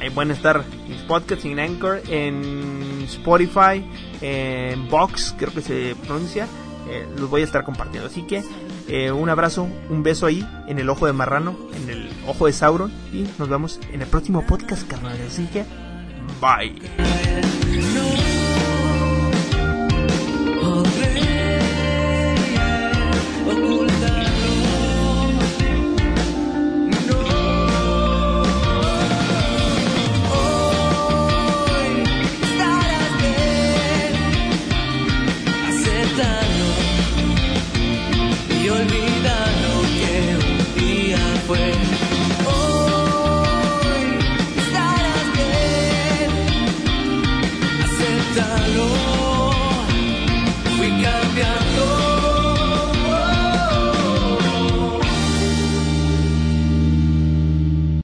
Ahí 0.00 0.10
pueden 0.10 0.30
estar 0.30 0.64
mis 0.88 1.00
podcasts 1.02 1.44
en 1.44 1.58
Anchor, 1.58 2.02
en 2.08 3.02
Spotify, 3.04 3.84
en 4.20 4.88
Box, 4.88 5.34
creo 5.38 5.52
que 5.52 5.62
se 5.62 5.94
pronuncia. 6.06 6.46
Eh, 6.88 7.06
los 7.18 7.28
voy 7.28 7.42
a 7.42 7.44
estar 7.44 7.64
compartiendo. 7.64 8.08
Así 8.08 8.22
que 8.22 8.42
eh, 8.88 9.10
un 9.10 9.28
abrazo, 9.28 9.68
un 9.90 10.02
beso 10.02 10.26
ahí 10.26 10.46
en 10.68 10.78
el 10.78 10.88
ojo 10.88 11.06
de 11.06 11.12
marrano, 11.12 11.56
en 11.74 11.90
el 11.90 12.10
ojo 12.26 12.46
de 12.46 12.52
Sauron. 12.52 12.92
Y 13.12 13.26
nos 13.38 13.48
vemos 13.48 13.80
en 13.92 14.02
el 14.02 14.08
próximo 14.08 14.46
podcast, 14.46 14.86
carnal. 14.86 15.18
Así 15.26 15.46
que, 15.46 15.64
bye. 16.40 16.74